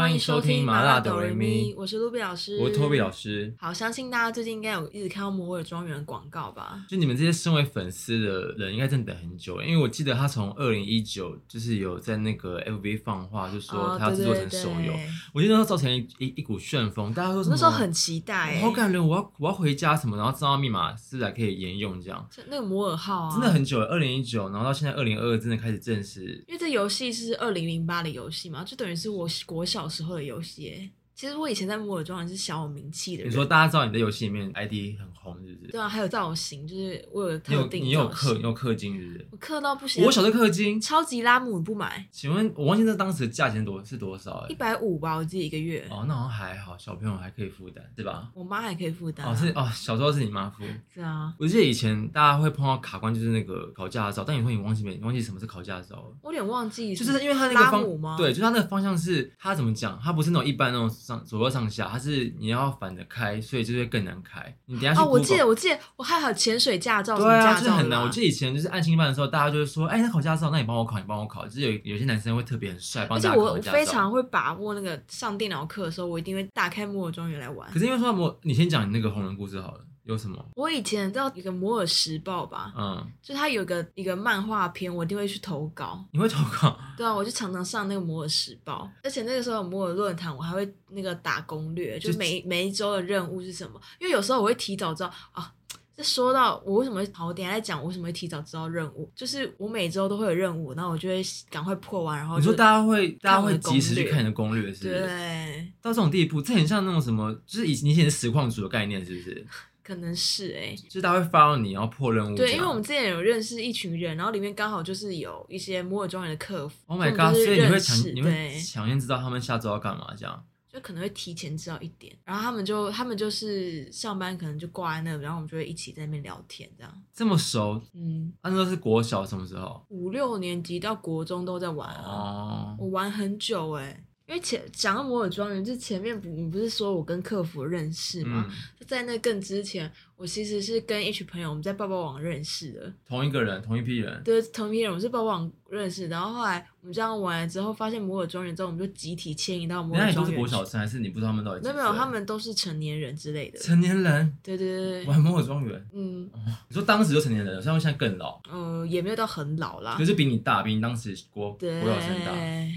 [0.00, 3.54] 欢迎收听麻辣哆瑞咪，我是露比老师，我是托比老师。
[3.58, 6.82] 好，相信大家最近应该有一直看到摩尔庄园的广告吧？
[6.88, 14.90] 就你们这些身为粉丝的人，应该真的等很久，因为我记得他从二零一九就是有在那个 FB 放话，就说他要制作成手游。
[14.90, 14.96] 哦、
[15.34, 22.26] 我记得他造成一一,一股旋风，大家都说那时候很期待，好感人，我要我要回家什么，然后知道密码是来可以沿用这样。
[22.48, 26.42] 那个摩尔号啊，真的很久了，二零一九，然后到现在二零二二，真的开始正式。
[26.48, 30.90] 因为这游戏是二零零八的游戏嘛，就等于是我国小时候的游戏。
[31.20, 33.30] 其实我以前在摩尔庄园是小有名气的人。
[33.30, 35.72] 你说大家知道你在游戏里面 ID 很红，是不是？
[35.72, 39.26] 对啊，还有造型，就是我有特定你有氪，你有氪金，是不是？
[39.30, 40.02] 我氪到不行。
[40.02, 42.08] 我小时候氪金，超级拉姆你不买？
[42.10, 44.46] 请问，我忘记那当时价钱多是多少？
[44.48, 45.86] 一百五吧，我记得一个月。
[45.90, 48.30] 哦，那好像还好，小朋友还可以负担，对吧？
[48.34, 49.26] 我妈还可以负担。
[49.26, 50.64] 哦，是哦，小时候是你妈付。
[50.94, 51.34] 是啊。
[51.38, 54.96] 我记得以前大家会碰到卡关，就是那个考驾照，但你说你忘记没？
[54.96, 56.16] 你忘记什么是考驾照了？
[56.22, 56.96] 我有点忘记。
[56.96, 60.00] 就是因为它那个方，对，就是它那个方向是它怎么讲？
[60.02, 61.88] 它不是那种一般那种上左右上下。
[61.90, 64.54] 它是你要反着开，所以就会更难开。
[64.66, 65.00] 你等下去。
[65.00, 68.00] 哦，我记得，我记得，我还有潜水驾照，对啊，就是很难。
[68.00, 71.44] 我记得以前就是按新办的时候，大家就会说，哎、欸，那考驾照，那你帮我考，你帮我考。
[71.46, 73.54] 就是有有些男生会特别很帅，帮大家考驾照。
[73.56, 77.68] 而且我非常会把握那个上电脑课的时候，我一定会打开摩尔庄园来玩。
[77.72, 79.80] 可是因为说摩，你先讲你那个红人故事好了。
[80.04, 80.44] 有什么？
[80.56, 86.04] 我以前知道一个《摩尔时报》吧，嗯，就他有个一个漫画片，我一定会去投稿。
[86.12, 86.78] 你会投稿？
[86.96, 93.80] 对啊，我就常常上那个《摩尔时报》，而且那个时候摩尔论坛，我还会那个打攻略，就每就每一周的任务是什么？
[94.00, 95.52] 因为有时候我会提早知道啊。
[95.92, 105.00] 这说到我为什么会好，我等下再讲我为什么会提早知道任务，就是我每周都会有任务，然后我就会赶快破完，然后你说大家会大家会及时去看你的攻略，是不是？
[105.00, 109.46] 对，到这种地步，这很像那种什么，就是以你以前实况组的概念，是不是？
[109.90, 112.36] 可能是哎、欸，就是他会发到你，然后破任务。
[112.36, 116.76] 对，因为我们之前有认识一群人，然后里面刚好就是有一些摩尔庄园的客服。
[116.86, 117.34] Oh my god！
[117.34, 127.82] 所以你会抢，你会抢先知道他们下周要干嘛，这样就可能会提前知道一点，然后他们就他们就是上班可能就挂在那，然后我们就会一起在那边聊天，这样这么熟。
[127.92, 129.84] 嗯，那都是国小什么时候？
[129.88, 134.04] 五六年级到国中都在玩啊，哦、我玩很久哎、欸。
[134.30, 138.46] 因为前讲到摩尔庄园，就前面不你不是说我跟客服认识吗？
[138.86, 139.92] 在那更之前。
[140.20, 142.92] 我其实是跟一群朋友，我们在抱抱网认识的。
[143.08, 144.22] 同一个人，同一批人。
[144.22, 146.08] 对，同一批人，我是抱抱网认识。
[146.08, 150.14] 然后后来我们这样玩了之后，发现摩尔庄园之后，我们就集体迁移到摩尔庄园。
[150.14, 151.62] 那你都是国小生，还是你不知道他们到底？
[151.62, 153.58] 没有没有，他们都是成年人之类的。
[153.60, 154.36] 成年人。
[154.42, 155.04] 对对对。
[155.06, 155.88] 玩摩尔庄园。
[155.94, 156.38] 嗯、哦。
[156.68, 158.38] 你说当时就成年人了，像现在更老。
[158.52, 159.96] 嗯、呃，也没有到很老啦。
[159.98, 162.32] 就是比你大，比你当时国对国小生大。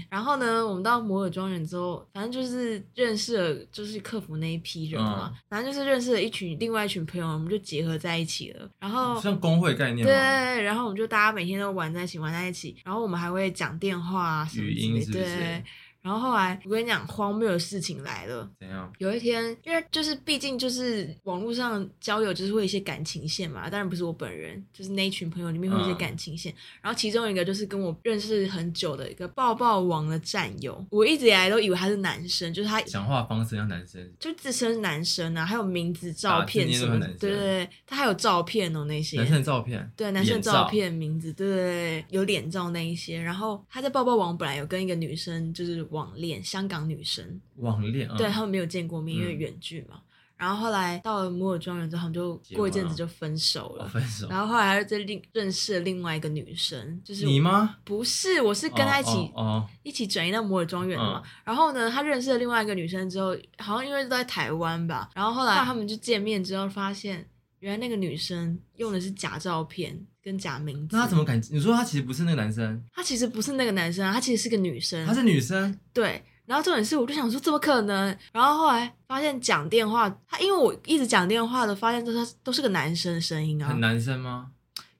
[0.08, 5.30] 然后呢，我们到摩尔庄园之后，反正就是认识了，就是客服那一批人嘛。
[5.30, 8.14] 嗯、反正就是认识了一群另外一群朋友，我们就结合在。
[8.14, 10.14] 一起了，然后像工会概念，对，
[10.62, 15.24] 然后我们就大家每天都玩在一起，玩在一起，然后我们还会讲电话啊，什么之类，语音是不是？
[15.24, 15.64] 对。
[16.04, 18.46] 然后后来我跟你讲，荒谬的事情来了。
[18.60, 18.92] 怎样？
[18.98, 23.70] 有一天，因为就是毕竟就是网络上交友，就是会有一些感情线嘛。
[23.70, 26.52] 当然不是我本人，就是那一群朋友里面会有一些感情线。
[26.52, 37.06] 嗯、然后其中一个就是跟我认识很久的一个抱抱王的战友，我一直以来都以为他是男生，就是他讲话方式像男生，就自称男生啊，还有名字、照片什么的。
[37.18, 43.18] 对对对，他还有照片哦，那些男生的照片，对男生的照片、名字，对对对，有脸照那一些。
[43.18, 49.94] 然后他在抱抱王本来有跟一个女生就是网恋，香港女生网恋，啊，对他们没有见过面，因为远距嘛。
[49.94, 50.02] 嗯、
[50.36, 53.86] 然后后来到了摩尔庄园之后，他们就过一阵子就分手了。
[53.88, 54.28] 分手。
[54.28, 57.76] 然后后来还是在另认识了另外一个女生，就是你吗？
[57.84, 61.22] 不是，我是跟他一起哦，哦哦一起转移到摩尔庄园的嘛。
[61.24, 65.08] 嗯、然后呢，他认识了另外一个女生之后，好像因为都在台湾吧。
[65.14, 67.26] 然后后来他们就见面之后，发现
[67.60, 70.04] 原来那个女生用的是假照片。
[70.24, 71.40] 跟假名字，那他怎么敢？
[71.50, 75.06] 你说他其实不是那个男生，他其实不是那个男生啊，他其实是个女生。
[75.06, 76.22] 他是女生，对。
[76.46, 78.16] 然后重点是，我就想说怎么可能？
[78.32, 83.68] 然后后来发现讲电话，他因为我一直讲电话的，发现都是都是个男生的声音啊。
[83.68, 84.50] 很男生吗？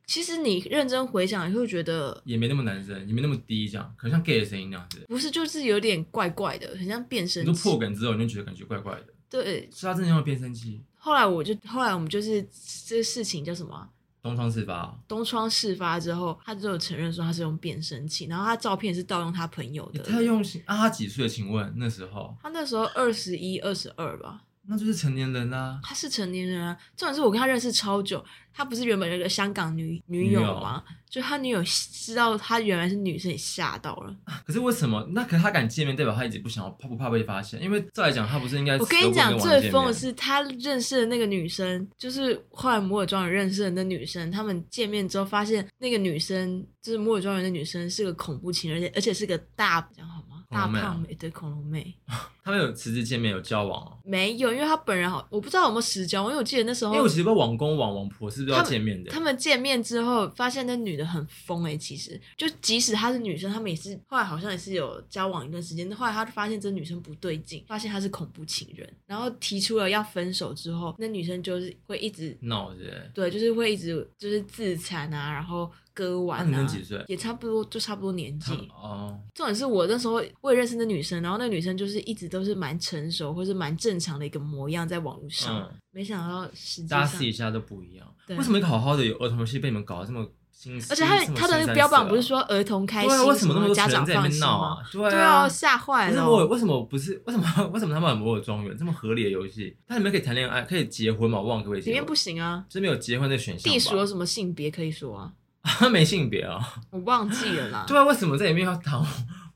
[0.07, 5.05] 其实你认真回想，你会觉得也没那么男生，也没那么低，这样可能像 gay 的声音那样子。
[5.09, 7.51] 不是，就是有点怪怪的，很像变声器。
[7.51, 9.07] 你破梗之后，你就觉得感觉怪怪的。
[9.29, 10.83] 对，是他真的用变声器。
[10.97, 12.47] 后来我就，后来我们就是
[12.87, 13.87] 这个事情叫什么？
[14.25, 20.03] 东窗事发，东窗事发之后，他就有承认说他是用变声器，然后他照片是盗用他朋友的。
[20.03, 20.75] 他用心啊？
[20.79, 21.29] 他几岁？
[21.29, 22.35] 请问那时候？
[22.43, 24.45] 他那时候二十一、二十二吧。
[24.67, 25.81] 那就是成年人啊。
[25.83, 26.77] 他是成年人啊。
[26.97, 28.25] 重点是我跟他认识超久。
[28.57, 30.81] 他不是原本那个香港女女友吗？
[30.87, 34.15] 友就他女友知道他原来是女生，也吓到了。
[34.47, 35.05] 可是为什么？
[35.11, 37.61] 那可是他敢见面，代表他一直不想要，怕不怕被发现？
[37.61, 38.79] 因为再来讲，他不是应该？
[38.79, 44.31] 我跟你讲，最疯的是他认识的那个女生，就是后来摩尔庄园认识的那女生。
[44.31, 50.34] 他们见面之后，发现那个女生就是摩尔庄园的女生，是个恐怖情人，而且而且是个大，讲好吗？
[50.49, 51.95] 大胖妹对恐龙妹。
[52.45, 53.99] 他们有实质见面有交往哦？
[54.05, 59.19] 没有，因为他本人好，我不知道有没有实交，因为我记得那时候，因为我其实不知道网公网网婆是不是要见面的他。
[59.19, 75.71] 他们见面之后，发现那女的很疯哎、欸，其实就即使她是女生，他们也是后来好像也是有交往一段时间，后来他就发现这女生不对劲，发现她是恐怖情人，然后提出了要分手之后，那女生就是会一直闹着，对，就是会一直就是自残啊，然后。
[75.95, 77.03] 割腕啊，那女生几岁？
[77.07, 78.53] 也差不多，就差不多年纪。
[78.75, 85.61] 哦，重点是我那时候我也认识那女生，然后那女生就是一直都是蛮成熟或是蛮正常的一个模样，在网络上。
[85.61, 88.07] 嗯、没想到实际上，大家私底下都不一样。
[88.27, 90.75] 对为什么一个好好的有儿童游戏被你们搞得这么心？
[90.91, 94.79] 而且他他的那个标榜不是说儿童开心，对，为什么那么多家长在那边闹啊？
[94.91, 96.47] 对啊，吓坏了。
[96.47, 97.23] 为什么不是？
[97.27, 99.77] 为什么 为什么他们有摩尔庄园这么合理的游戏？
[99.87, 101.39] 它里面可以谈恋爱，可以结婚吗？
[101.39, 101.95] 我忘了可不可以结婚？
[101.95, 103.71] 里面不行啊，这边有结婚的选项。
[103.73, 105.33] 地鼠有什么性别可以说啊？
[105.79, 106.59] 他 没性别啊，
[106.91, 107.85] 我忘记了啦。
[107.89, 109.01] 对啊，为什么在里面要谈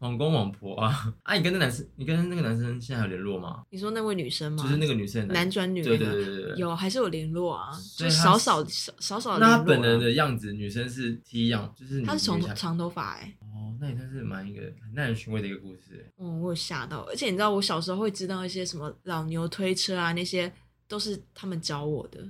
[0.00, 1.12] 网 公网婆啊？
[1.22, 3.62] 啊，你跟那男生，你跟那个男生现在还有联络吗？
[3.70, 4.62] 你说那位女生吗？
[4.62, 7.70] 就是那个女生男，男转女，对对对对，有还是有联络啊？
[7.96, 9.38] 就少少少少少。
[9.38, 13.34] 那他本人的样子，女生是 T 样，就是他是长长头发哎。
[13.40, 16.06] 哦，那也算是蛮一个很耐人寻味的一个故事。
[16.18, 20.52] 嗯，我有吓到，而且你知道，我小时候会知道一些什么老牛推车啊，那些
[20.86, 22.20] 都是他们教我的。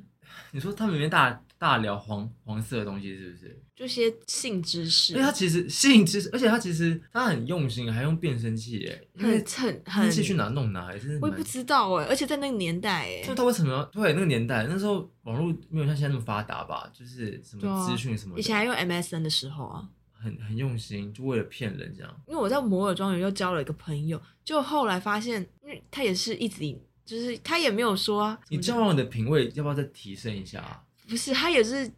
[0.53, 3.63] 你说他们里面大大聊黄黄色的东西是不是？
[3.79, 5.13] 就些性知识。
[5.13, 9.09] 因为他其实性知识，而且他其实他很用心，还用变声器耶。
[9.17, 10.11] 很很很。
[10.11, 10.87] 去哪弄哪？
[10.87, 12.07] 还是我也不知道哎。
[12.07, 13.23] 而且在那个年代哎。
[13.23, 13.85] 就他为什么要？
[13.85, 16.91] 对，那个年代那时候网络没有像现在那么发达吧？
[16.93, 18.37] 就是什么资讯什么。
[18.37, 19.89] 以前还用 MSN 的时候啊。
[20.21, 22.21] 很很用心，就为了骗人这样。
[22.27, 26.77] 因为我在摩尔庄园又交了一个朋友，就后来发现，因为他也是一直。
[27.07, 30.83] 就是他也没有说啊你交往的品味要不要再提升一下啊？
[31.09, 31.91] 不是，他也是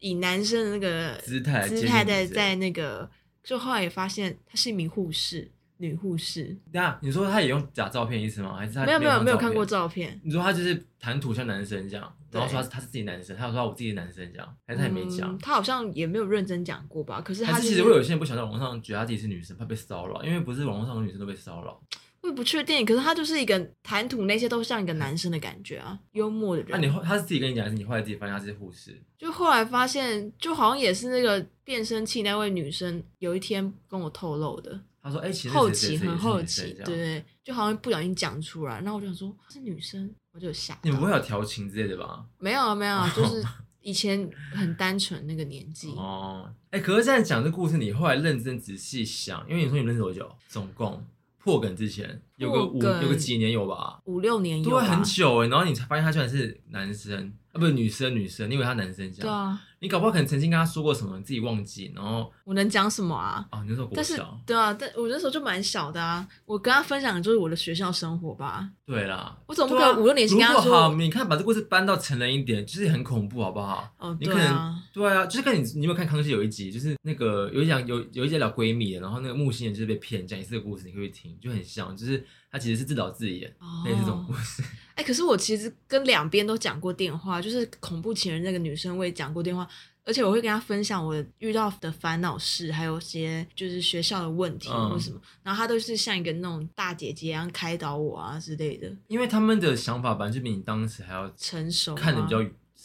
[0.00, 3.10] 以男生的那个姿态姿态在在那个，
[3.42, 6.56] 就后来也发现她是一名护士，女护士。
[6.72, 8.56] 对啊，你说他也用假照片意思吗？
[8.56, 10.20] 还是他没有没有没有看过照片？
[10.22, 15.36] 你说他就是谈吐像男生这样，然后说他是自己男生，他有说我自己男生这样，还是他也没讲？
[15.38, 17.20] 他好像也没有认真讲过吧？
[17.20, 21.80] 可是他其实会有些人不想在网络上觉得他自己是女生，怕被骚扰，因为不是网络上的女生都被骚扰。
[22.20, 26.70] 我也不确定，可是他就是一个谈吐那些都像一个男生的感觉啊，幽默的人。
[26.72, 29.00] 那、啊、你后他是自己跟你讲，还是你后来自己发现他是护士？
[29.16, 34.80] 就后来发现，就好像也是那个变声器那位女生，有一天跟我透露的。
[35.00, 40.76] 他说：“哎、欸，其实后期很后期，对对，就好像不小心讲出来，然后我就想说是女生，我就吓。
[40.82, 42.26] 你们不会有调情之类的吧？
[42.38, 43.42] 没有啊，没有啊，就 是
[43.80, 45.88] 以前很单纯那个年纪。
[45.92, 50.30] 哦，哎、欸，可是现在讲这故事，你后来认真仔细想，因为你说你认识多久？
[50.48, 51.02] 总共？”
[51.48, 57.32] 破梗之前有个五有个几年有吧，五六年有，对，很久哎，然后你才发现他居然是男生。
[57.47, 59.20] 啊，不是女生，女生，你以为他男生这样？
[59.22, 59.60] 对啊。
[59.80, 63.46] 你搞不好可能曾经跟他说过什么，你自己忘记，然后我能讲什么啊？
[63.52, 66.26] 哦，你那时候国小，对啊，但我那时候就蛮小的啊。
[66.46, 68.68] 我跟他分享的就是我的学校生活吧。
[68.84, 70.64] 对啦，我总不可能五六年级跟他说。
[70.64, 73.88] 如果好，你看把这故事搬到成人一点，就是很恐怖，好不好？
[73.98, 83.48] 哦，你可能对啊，就是看你你有没有看康熙有一集，就是那个有一讲有有一集聊闺蜜的，然后那个木星人就是被骗，讲一次的故事，你可以听，就很像，就是他其实是自导自演，
[83.84, 84.60] 类似这种故事。
[84.98, 89.66] 哎，可是我其实跟两边都讲过电话，就是恐怖情人那个女生我也讲过电话。
[90.04, 98.90] 而且我会跟她分享我遇到的烦恼事，还有些就是学校的问题或什么，嗯、然后她都是像一个那种大姐姐一样开导我啊之类的。
[99.06, 102.38] 因为他们的想法本来就比你当时还要成熟，看得比较。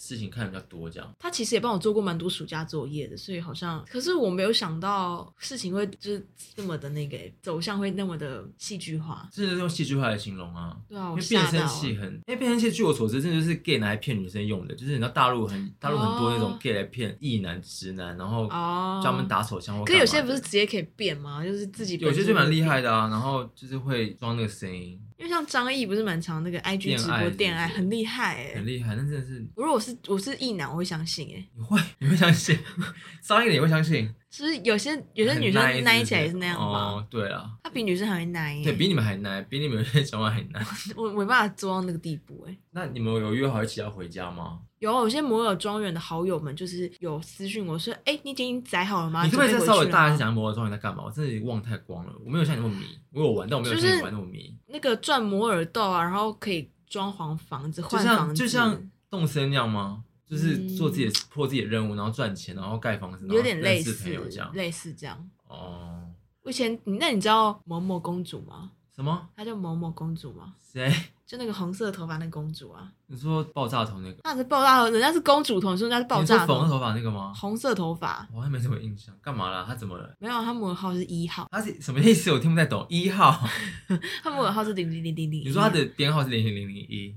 [0.04, 1.10] 事情看的比较多，这样。
[1.18, 10.76] 他其实也帮我做过蛮多暑假作业的，所以好像，可是我没有想到事情会就是这么的那个走向会那么的戏剧化，真的是用戏剧化来形容啊。
[10.90, 19.84] 对啊，因为变声器很，因为变声器据我所知，真的就是 gay 拿来骗女生用的，就是你知道大陆很大陆很多那种 gay 来骗异男直男，然后叫他们打手枪。
[19.86, 21.44] 可有些不是直接可以变吗？
[21.44, 25.00] 就是自己有些就蛮厉害的啊，然后就是会装那个声音。
[25.24, 29.40] 因为像张译不是蛮常那个 IG 直播恋爱很厉害哎，很厉害，那真的是。
[29.56, 31.48] 如果我是我是异男，我会相信哎。
[31.56, 32.60] 你会 你会相信？
[33.24, 34.14] 张译你会相信？
[34.30, 36.64] 其实有些有些女生奶起来也是那样吧？
[36.66, 40.62] 哦，对啊，她比女生还会奶，对比你们还奶，比你们有些想法还奶。
[40.98, 42.58] 我没办法做到那个地步哎。
[42.72, 44.60] 那你们有约好一起要回家吗？
[44.84, 51.04] 有，有些摩尔庄园的好友们就是有私讯我说：“哎，你已经载好了吗？”你可不可以再稍微大一点讲摩尔庄园在干嘛？
[51.06, 52.86] 我真的忘太光了，我没有像你那么迷。
[53.12, 54.56] 我有玩，但我没有像你玩那么迷。
[54.68, 60.04] 那个赚摩尔豆啊，然后可以装潢房子、换房子，就像动森那样吗？
[60.26, 65.30] 就是做自己的破自己的任务，然后赚钱，然后盖房子，有点类似这样，类似这样。
[65.48, 66.02] 哦，
[66.42, 68.72] 我以前，那你知道某某公主吗？
[68.96, 69.30] 什么？
[69.36, 70.56] 她叫某某公主吗？
[70.60, 70.92] 谁？
[71.26, 72.88] 就那个红色头发那个公主啊？
[73.08, 74.18] 你说爆炸头那个？
[74.24, 76.48] 那是爆炸头，人家是公主头，你说人家是爆炸头？
[76.48, 77.32] 粉红头发那个吗？
[77.34, 79.16] 红色头发，我还没什么印象。
[79.22, 79.64] 干嘛啦？
[79.66, 80.14] 他怎么了？
[80.20, 81.48] 没有，他母号是一号。
[81.50, 82.30] 他是什么意思？
[82.32, 82.86] 我听不太懂。
[82.90, 83.40] 一号，
[84.22, 85.42] 他母号是零零零零零。
[85.46, 87.16] 你说他的编号是零零零零一？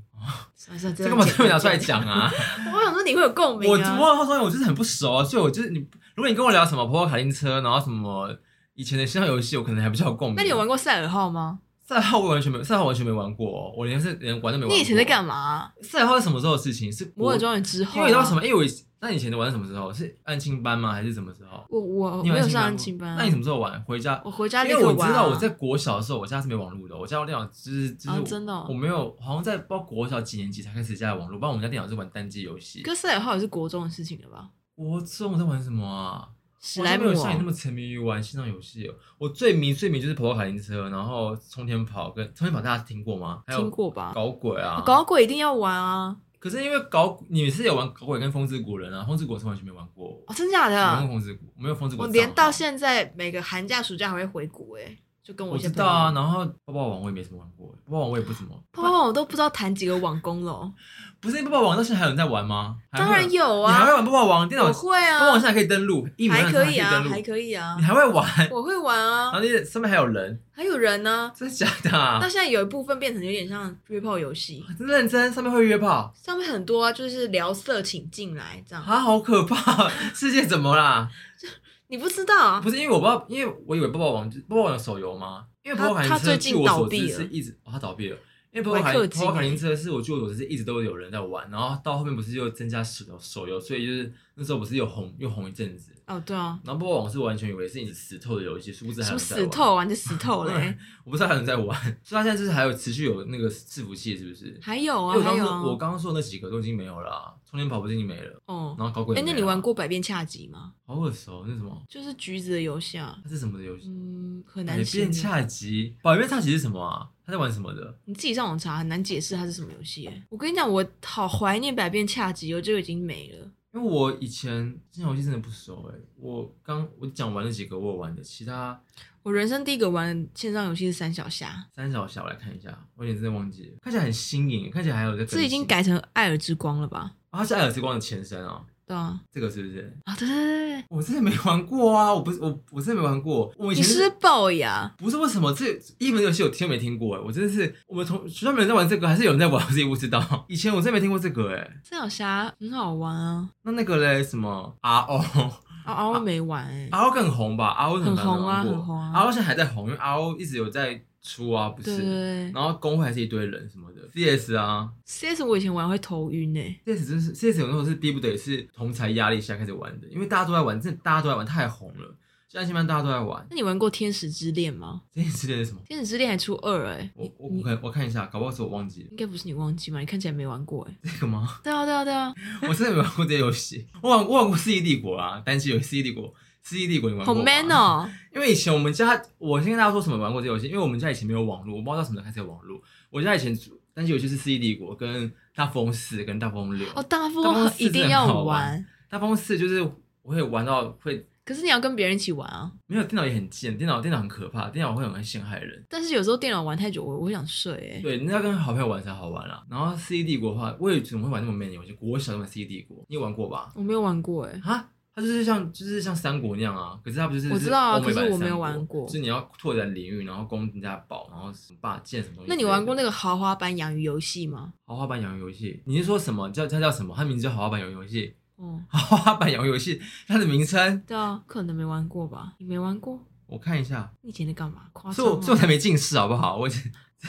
[0.55, 2.31] 算算，这干嘛特别拿出来讲啊？
[2.73, 3.99] 我想说你会有共鸣啊。
[4.01, 5.81] 我我说我就是很不熟啊，所以我就是你，
[6.15, 8.35] 如果你跟我聊什么跑跑卡丁车，然后什么
[8.75, 10.37] 以前的线上游戏，我可能还比较有共鸣。
[10.37, 11.59] 那你有玩过赛尔号吗？
[11.87, 14.75] 赛尔号我完全没，赛尔号完全没玩过，哦，我连是连玩都没玩过。
[14.75, 15.71] 你以前在干嘛？
[15.83, 16.93] 赛尔号是什么时候的事情？
[16.93, 17.95] 是摩尔庄园之后，啊。
[17.97, 18.45] 因为你知道什么？
[18.45, 19.93] 因为我那以前的玩什么时候？
[19.93, 20.91] 是安亲班吗？
[20.93, 21.65] 还是什么时候？
[21.69, 23.17] 我我没有上安亲班，啊。
[23.19, 23.81] 那你什么时候玩？
[23.85, 24.21] 回家？
[24.25, 24.65] 我回家，啊。
[24.67, 26.99] 因为我知道我在国小的时候，我家是没网络的。
[26.99, 31.39] 我家的电脑就是就是，哦，真的，哦，我没有，好像在不知道国小几年级才开始家里网络。
[31.39, 32.83] 不然我们家电脑是玩单机游戏。
[32.83, 34.49] 可赛尔号也是国中的事情了吧？
[34.75, 36.29] 国中我在玩什么啊？
[36.67, 38.95] 史莱姆，我没有像你那么沉迷于玩线上游戏哦。
[39.19, 43.45] 我最迷最迷就是跑跑卡丁车，然后冲天跑跟冲天跑，大家听过吗？
[43.47, 44.11] 听过吧？
[44.13, 44.83] 搞鬼啊！
[44.85, 46.17] 搞鬼一定要玩啊！
[46.41, 50.97] 可是因为搞你是有玩搞鬼跟风之谷人啊，风之谷是完全没玩过哦，真假的？
[50.97, 52.03] 没有风之谷，没有风之谷。
[52.03, 54.99] 我连到现在每个寒假暑假还会回谷哎、欸。
[55.27, 58.51] 就跟我，我知道啊，然后泡泡网我也没什么玩过，泡泡网我也不怎么。
[58.73, 60.71] 泡泡网我都不知道弹几个网工了。
[61.19, 62.77] 不是泡泡网到现在还有人在玩吗？
[62.93, 64.49] 当然有啊，你还会玩泡泡网？
[64.49, 67.75] 电脑会啊，泡泡网现在可以登录，还可以啊，还可以啊。
[67.77, 68.25] 你还会玩？
[68.53, 69.33] 我会玩啊。
[69.33, 71.33] 然后那上面还有人，还有人呢？
[71.35, 71.91] 真的假的？
[71.91, 72.19] 啊？
[72.23, 78.85] 那现在有一部分变成有点像约炮游戏，真认真，上面会约炮，上面很多啊，就是聊色请进来这样。
[78.85, 79.89] 啊，好可怕！
[80.15, 81.11] 世界怎么啦？
[81.89, 82.61] 你不知道啊？
[82.61, 85.47] 不是因为我不知道，因为我以为爆爆网就爆爆网有手游吗？
[85.63, 88.17] 因为跑跑卡丁车据我所知是一直，哦，它倒闭了。
[88.53, 95.93] 因为跑跑卡跑跑卡丁车是我据我所知是一直都有人在玩，然后到后面不是又增加手游手游，所以就是那时候不是又红又红一阵子。
[96.07, 96.59] 哦，对啊。
[96.65, 99.45] 然后爆爆网是完全以为是你死透的游戏，殊不知还有在玩。
[99.45, 100.79] 死透玩就死透嘞、欸！
[101.05, 104.59] 我不知道还有人在玩，所以他现在就是还有持续有那个伺服器，是不是？
[104.63, 105.63] 还有啊，我刚刚说还有、啊。
[105.63, 108.43] 我刚刚说的那几个都已经没有了、啊，充电宝不是已经没了。
[108.47, 108.75] 哦。
[108.79, 109.17] 然后搞鬼。
[109.17, 110.75] 哎、欸，那你玩过百变恰吉吗？
[110.85, 111.83] 好耳熟，那是什么？
[111.89, 113.19] 就是橘子的游戏啊。
[113.23, 113.89] 它是什么的游戏？
[113.89, 114.77] 嗯，很难。
[114.77, 117.09] 百变恰吉，百变恰吉是什么啊？
[117.25, 117.99] 他在玩什么的？
[118.05, 120.07] 你自己上网查，很难解释它是什么游戏。
[120.07, 123.51] 哎，我跟你讲，我好怀念百变恰吉，我就已经没了。
[123.73, 128.81] 因为我以前线上游戏真的不熟哎，我刚我讲完了几个我有玩的，其他
[129.23, 131.67] 我人生第一个玩线上游戏是三小侠。
[131.75, 135.27] 三小侠，我来看一下，我有点真的忘记了，看起来很新颖，看起来还有在。
[135.27, 137.17] 这已经改成艾尔之光了吧？
[137.37, 138.63] 啊，它是艾尔之光的前身啊。
[138.87, 140.15] 对啊，这个是不是啊？
[140.17, 142.15] 对对对对，我真的没玩过啊！
[142.15, 143.53] 我不是我，我真的没玩过。
[143.59, 144.95] 我以前是你是爆呀？
[144.97, 147.21] 不是为什么这一门游戏我听都没听过哎！
[147.27, 149.61] 我真的是我们同学校没人在玩这个，还是有人在玩？
[149.61, 150.23] 我自己不知道。
[150.49, 151.69] 以前我真的没听过这个哎。
[151.83, 153.49] 三小侠很好玩啊。
[153.65, 154.23] 那那个嘞？
[154.23, 155.51] 什么 RO？RO
[155.85, 156.89] RO 没玩哎。
[156.93, 159.13] RO 更红吧？RO 很红啊，很红啊。
[159.17, 161.03] RO 现在还在红，因为 RO 一直有在。
[161.27, 164.03] 出啊，不是，对对对，然后公会还是一堆人什么的。
[164.15, 166.61] CS 啊，CS 我以前玩会头晕呢。
[166.85, 172.17] CS 真是，CS 有时候是逼不得已是同才压力下开始玩的，因为大家都在玩，真的大家都在玩，太红了。
[172.49, 173.45] 现在基本上大家都在玩。
[173.51, 175.03] 那你玩过天使之恋吗？
[175.13, 175.81] 天使之恋是什么？
[175.89, 177.11] 天使之恋还出二哎。
[177.17, 179.09] 我我我看我看一下，搞不好是我忘记了。
[179.11, 179.99] 应该不是你忘记吗？
[179.99, 180.97] 你看起来没玩过哎。
[181.03, 181.59] 这个吗？
[181.65, 182.33] 对啊对啊对啊。
[182.69, 183.87] 我真的没玩过这些游戏。
[184.01, 186.25] 我玩我玩过《世纪帝国》啊，单机游戏《世纪帝国》。
[186.69, 187.41] 《世纪帝国》你玩过吗？
[187.41, 188.11] 好 man 哦！
[188.35, 192.83] 因为以前我们家，我先跟大家说什么玩过这游戏，因为我们家以前没有网络，我不知道什么时候开始有网络。
[193.09, 193.57] 我家以前
[193.95, 196.85] 单机游戏是《世纪帝国》跟《大富翁四》跟《大富翁六》。
[196.97, 198.85] 哦，大富翁一定要玩。
[199.09, 199.81] 大富翁四就是
[200.23, 202.73] 我会玩到会，可是你要跟别人一起玩啊。
[202.89, 205.87] 没有电脑也很贱，电脑电脑很可怕，电脑会很会陷害人。
[205.89, 208.01] 但是有时候电脑玩太久，我我想睡哎、欸。
[208.03, 209.65] 对，你要跟好朋友玩才好玩啦。
[209.71, 211.97] 然后《世纪帝国》的话，我也怎么会玩那么 man 的游戏？
[212.01, 213.71] 我小时候玩《世纪帝国》，你有玩过吧？
[213.77, 214.85] 我没有玩过哎、欸。
[215.17, 215.23] 哈。
[215.23, 219.07] 它就是像就是像三国那样啊，可是它不是，我知道啊，可是我没有玩过。
[219.07, 222.51] 就是你要拓展领域，然后攻人家宝，然后什么霸剑什么东西。
[222.51, 224.75] 那你玩过那个豪华版养鱼游戏吗？
[224.85, 227.15] 豪华版养鱼游戏，你是说什么叫它叫什么？
[227.17, 228.35] 它名字叫豪华版养鱼游戏。
[228.57, 231.03] 哦，豪华版养鱼游戏，它的名称。
[231.07, 232.53] 对啊，可能没玩过吧？
[232.59, 233.19] 你没玩过？
[233.47, 234.13] 我看一下。
[234.23, 234.83] 你以前在干嘛？
[234.93, 235.15] 夸张。
[235.15, 236.57] 所以我所以我才没近视好不好？
[236.57, 236.69] 我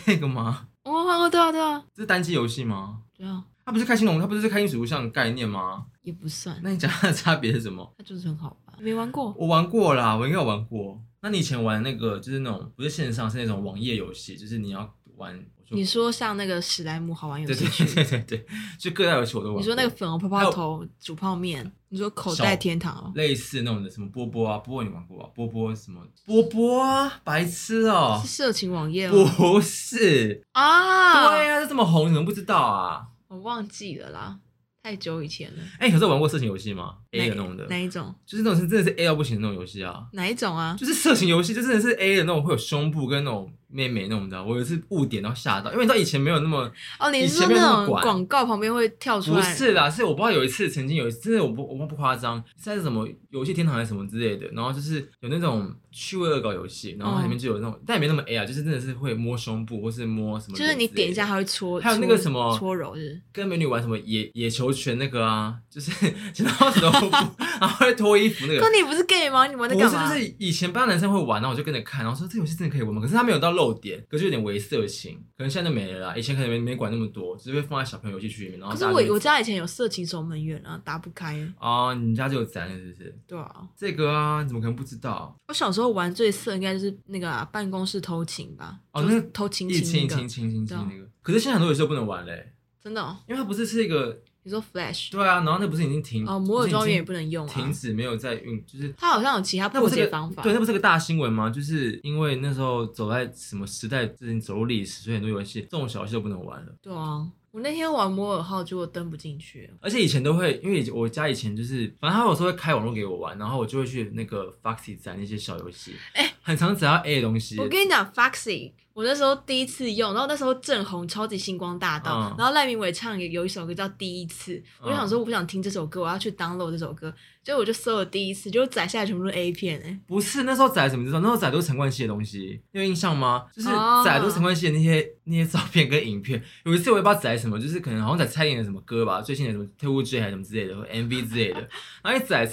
[0.05, 0.67] 这个吗？
[0.83, 1.83] 我玩过，对啊对啊。
[1.93, 2.99] 这是单机游戏吗？
[3.17, 3.43] 对啊。
[3.65, 5.85] 它不是开心龙，它不是开心水族箱的概念吗？
[6.07, 6.57] 也不算。
[6.63, 7.93] 那你讲它的差别是什么？
[7.97, 8.81] 它就是很好玩。
[8.81, 9.35] 没玩过。
[9.37, 10.97] 我玩过啦，我应该有玩过。
[11.21, 15.37] 那你以前玩那个就是那种不是线上，是那种网页游戏，就是你要玩。
[15.69, 18.45] 你说像那个史莱姆好玩游戏区，对对对对对，
[18.79, 19.59] 就各大游戏我都玩。
[19.59, 25.29] 你说那个粉红泡泡头煮泡面，你说口袋天堂，类似那种的什么波波啊，波波你玩过啊？
[25.35, 26.01] 波波什么？
[26.25, 29.29] 波波啊，白痴哦，是色情网页吗？
[29.35, 33.07] 不是啊，对啊，这么红，你怎么不知道啊？
[33.27, 34.39] 我忘记了啦，
[34.87, 35.57] 太久以前了。
[35.79, 38.15] 哎、欸，可是玩过色情游戏吗？A 的那种的，哪一种？
[38.25, 40.05] 就是那种是真的是 A 到不行的那种游戏啊。
[40.13, 40.77] 哪一种啊？
[40.79, 49.41] 就是色情游戏，就真的是 A 的那种，会有胸部跟那种妹妹那种的，我有一次误点然后吓到，因为你知道以前没有那么哦，你是说那种广告旁边会跳出来？
[49.41, 65.91] 不是啦，是我不知道有一次曾经有一次，真的我不我不夸张，在什么游戏天堂还是什么之类的，然后就是有那种趣味恶搞游戏，然后里面就有那种，嗯、但也没那么 A 啊，就是真的是会摸胸部或是摸什么，就是你点一下它会搓，还有那个什么搓揉是，跟美女玩什么野野球拳那个啊，就是
[66.43, 68.59] 然后什么然后会脱衣服那个。
[68.59, 69.47] 可你不是 gay 吗？
[69.47, 70.07] 你玩那干嘛？
[70.07, 73.01] 不是，就是以前班男生会玩，然后我就跟着看，然后说这游戏真的可以玩吗？
[73.01, 76.15] 可是他没有到露点，可是有点微色情，可能现在都没了啦。
[76.15, 78.59] 以前可能没没管那么多，只是会放在小朋友游戏区里面。
[78.59, 81.35] 然后可是我我家以前有色情守门员啊，打不开。
[81.59, 83.15] 哦，你家就有宅是不是？
[83.27, 85.35] 对啊，这个啊，你怎么可能不知道？
[85.47, 88.79] 我小时候玩最色应该就是那个、啊、办公室偷情吧？
[88.91, 91.07] 哦，那个偷情亲亲亲亲亲那个。
[91.21, 93.17] 可是现在很多游戏都不能玩嘞，真的、哦？
[93.27, 94.21] 因为它不是是一个。
[94.43, 100.41] 你说 Flash 对啊，然后那不是已经停哦，摩尔庄园也不能用，停止没有在用，就是它好像有其他破解方法。
[100.41, 101.49] 对，那不是个大新闻吗？
[101.49, 106.73] 就是因为那时候走在什么时代，之前走入历史，所以很多游戏这种小游戏都不能玩了。
[106.81, 109.69] 对啊，我那天玩摩尔号，结果登不进去。
[109.81, 117.59] 而且以前都会，因为我家以前就是，反正他有时候会开网络给我玩，然后我就会去那个 Foxy 载那些小游戏，哎、欸，很常载到 A 的东西。
[117.59, 118.73] 我跟你讲，Foxy。
[118.93, 127.13] 我那时候第一次用，然后那时候正红超级星光大道，嗯、然后赖明伟唱有一首歌叫《第一次》，嗯，我就想说我不想听这首歌，我要去 download 这首歌。
[127.43, 129.99] 所以我就搜了第一次，就载下来全部都是 A 片哎、欸。
[130.07, 131.19] 不是那时候载什么知道？
[131.19, 133.45] 那时候载都是陈冠希的东西，你有印象吗？
[133.55, 133.69] 就是
[134.03, 135.09] 载都是陈冠希的那些、oh.
[135.27, 136.41] 那些照片跟影片。
[136.63, 141.59] 有一次我也不知道载什么，就是可能好像载蔡依林的什么歌吧，最新的什么《特务 J》还是什么之类的或 MV 之类的。
[142.03, 142.49] 然后一载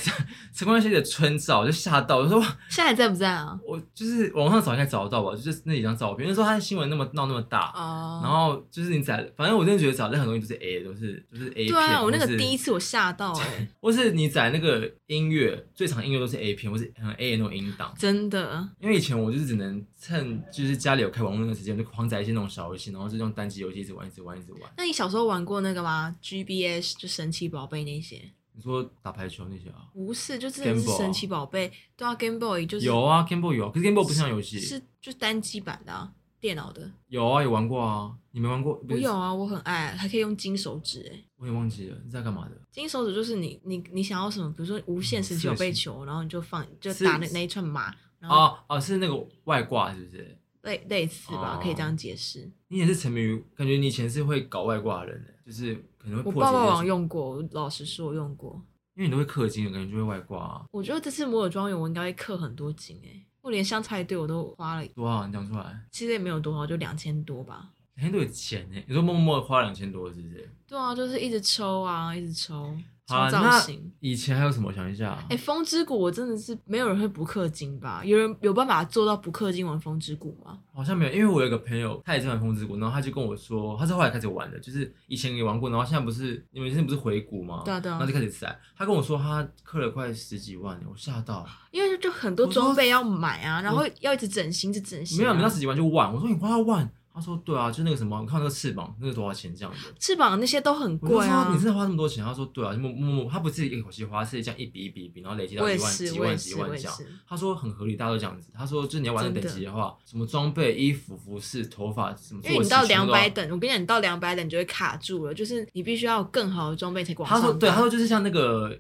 [0.53, 3.59] 陈冠希的春照，我就吓到，我说，现在还在不在啊？
[3.67, 6.29] 我就是网上找应该找得到吧，就是那几张照片。
[6.29, 8.25] 那时候他的新闻那么闹那么大，oh.
[8.25, 11.69] 然后就是你载，反正我真的觉得找任何东西都是 A，都是都是 A 片。
[11.69, 15.65] 对啊，我那个第一次我吓到哎、欸，或是你载那个音乐。
[15.75, 17.93] 最长音乐都是 A 片，或是很 A 的那种音档。
[17.99, 24.63] 真的，因为以前我就是只能趁就是家里有开网络那个时间，就狂载一些那种小游戏，然后是用单机游戏一直玩，一直玩，一直玩。
[24.77, 28.31] 那你小时候玩过那个吗？GBS 就神奇宝贝那些？
[28.57, 29.91] 你说打排球那些啊？
[29.93, 31.73] 不是，就是神奇宝贝。
[31.97, 36.89] 对啊，Game Boy 就是有啊，Game Boy 有，啊可是 Game Boy 不是像游戏，是就是单机版的啊，电脑的。
[37.09, 38.15] 有啊，有玩过啊。
[38.31, 38.81] 你没玩过？
[38.89, 41.25] 我有啊，我很爱，还可以用金手指哎。
[41.37, 42.57] 我也忘记了，你在干嘛的？
[42.71, 47.95] 金手指就是你你你想要什么，比如说无限神奇宝贝球，然后你就放就打那那一串码。
[48.23, 50.39] 哦哦，是那个外挂是不是？
[50.65, 52.51] 类类似吧，可以这样解释。
[52.69, 56.25] 你也是沉迷于，感觉你以前是会搞外挂的人，就是可能会。
[56.25, 58.61] 我爆爆王用过，老实说我用过。
[58.97, 60.65] 因为你都会氪金，感觉就会外挂。
[60.71, 65.27] 我觉得这次摩尔庄园我应该会氪很多金哎，我连香菜队我都花了多少？
[65.27, 65.81] 你讲出来。
[65.91, 67.71] 其实也没有多少，就两千多吧。
[67.97, 68.81] 两千多有钱呢？
[68.87, 70.49] 你说默默花两千多是不是？
[70.67, 72.77] 对啊，就是一直抽啊，一直抽。
[73.07, 73.93] 好，造型。
[74.01, 74.69] 以前还有什么？
[74.69, 75.13] 我想一下。
[75.29, 78.03] 哎、欸，风之谷我真的是没有人会不氪金吧？
[78.03, 80.59] 有人有办法做到不氪金玩风之谷吗？
[80.73, 87.63] 好像没有，因为我有个朋友，他也是玩风之谷，然后他就跟我说，他是后来开始玩的，就是以前也玩过，然后现在不是你们现在不是回谷吗？
[87.65, 88.59] 对啊对啊，然后就开始塞。
[88.75, 91.47] 他跟我说他氪了快十几万，我吓到。
[91.73, 95.21] 因为就很多装备要买啊，然后要一直整形，一直整形、啊。
[95.21, 96.11] 没有，没到十几万就万。
[96.13, 96.91] 我说你花到万。
[97.15, 99.95] 他说：“对啊，就那个什么，你看那个翅膀，那个多少钱这样子？
[100.01, 101.49] 翅膀那些都很贵啊。
[101.53, 106.93] 你真的花那么多钱？”他说：“对啊，默默默，他不是一口气花，是这样一笔一笔一笔，然后累积到一万几万几万这样。
[107.29, 108.51] 他说很合理，大家都这样子。
[108.53, 117.29] 他说，就是你要玩的等级的话，什么装备、衣服、服饰、头发什么，因为你到两百等，我跟你讲，你到两百等你就会卡住了，就是你必须要有更好的装备才广。
[117.29, 118.77] 他说对，他说就是像那个。”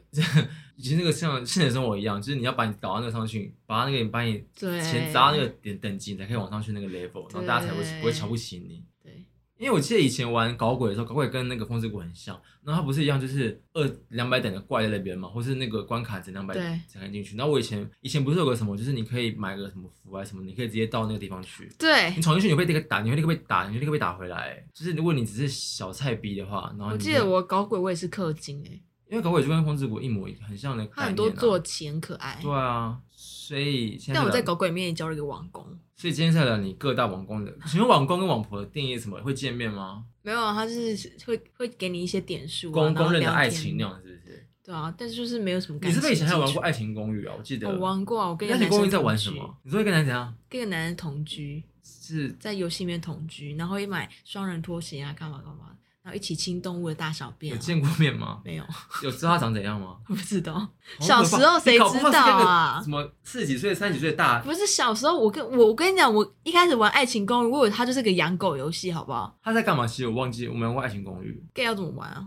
[0.77, 8.85] 以前那个像现实生活一样，就是你要把你搞到那个上去，把他那个把你钱砸到那个点等级，你才可以往上去那个 level，然后大家才会不会瞧不起你。
[9.03, 9.25] 对，
[9.57, 16.55] 因为我记得以前玩搞鬼的时候，搞鬼跟那个风之谷很像，然后它不是一样，就是二两百等的怪在那边嘛，或是那个关卡只两百
[16.89, 17.37] 才能进去。
[17.37, 21.71] 然后我以前以前不是有个什么，就是你可以买个什么符啊什么，你可以直接到那个地方去。
[21.79, 24.67] 对，你闯进去你会立刻打，你会立刻被打，你会立刻被打回来。
[24.73, 28.83] 就是如果你只是小菜逼的话，然后你我记得我搞鬼我也是氪金诶、欸。
[29.14, 30.88] 因为搞鬼就跟风之谷一模一样，很像的、啊。
[30.96, 32.37] 它很多坐骑很可爱。
[32.42, 34.20] 对啊，所以现在。
[34.20, 35.64] 但我在搞鬼里面也交了一个网工。
[35.94, 39.20] 所以今天在聊你各大网工的，请问网工跟网婆的定义是什么？
[39.20, 40.05] 会见面吗？
[40.22, 42.72] 没有啊，他就是会会给你一些点数、啊。
[42.72, 44.46] 公公认的爱情那样是不是？
[44.64, 45.90] 对啊，但是就是没有什么感情。
[45.90, 47.35] 你是不是以前还有玩过爱情公寓啊？
[47.38, 47.68] 我记得。
[47.68, 49.57] 我玩过啊，我跟爱情公寓在玩什么？
[49.62, 50.35] 你说会跟男人怎样？
[50.48, 55.74] 跟个男人同居，是在游戏里面同居，然后一买双人拖鞋啊，干嘛干嘛。
[56.05, 58.38] 然后一起亲动物的大小便、见过面吗？
[58.45, 58.64] 没有，
[59.03, 59.97] 有知道他长怎样吗？
[60.07, 60.69] 不知道，
[61.01, 62.79] 小时候谁知道啊？
[62.85, 64.38] 什么四十几岁、三十几岁大？
[64.40, 69.35] 不是小时候，我跟我我跟你讲，我一开始玩爱情公寓，我以为它就是个养狗游戏，好不好？
[69.43, 69.87] 他在干嘛？
[69.87, 71.43] 其实我忘记，我们玩过爱情公寓。
[71.55, 72.27] gay 要怎么玩啊？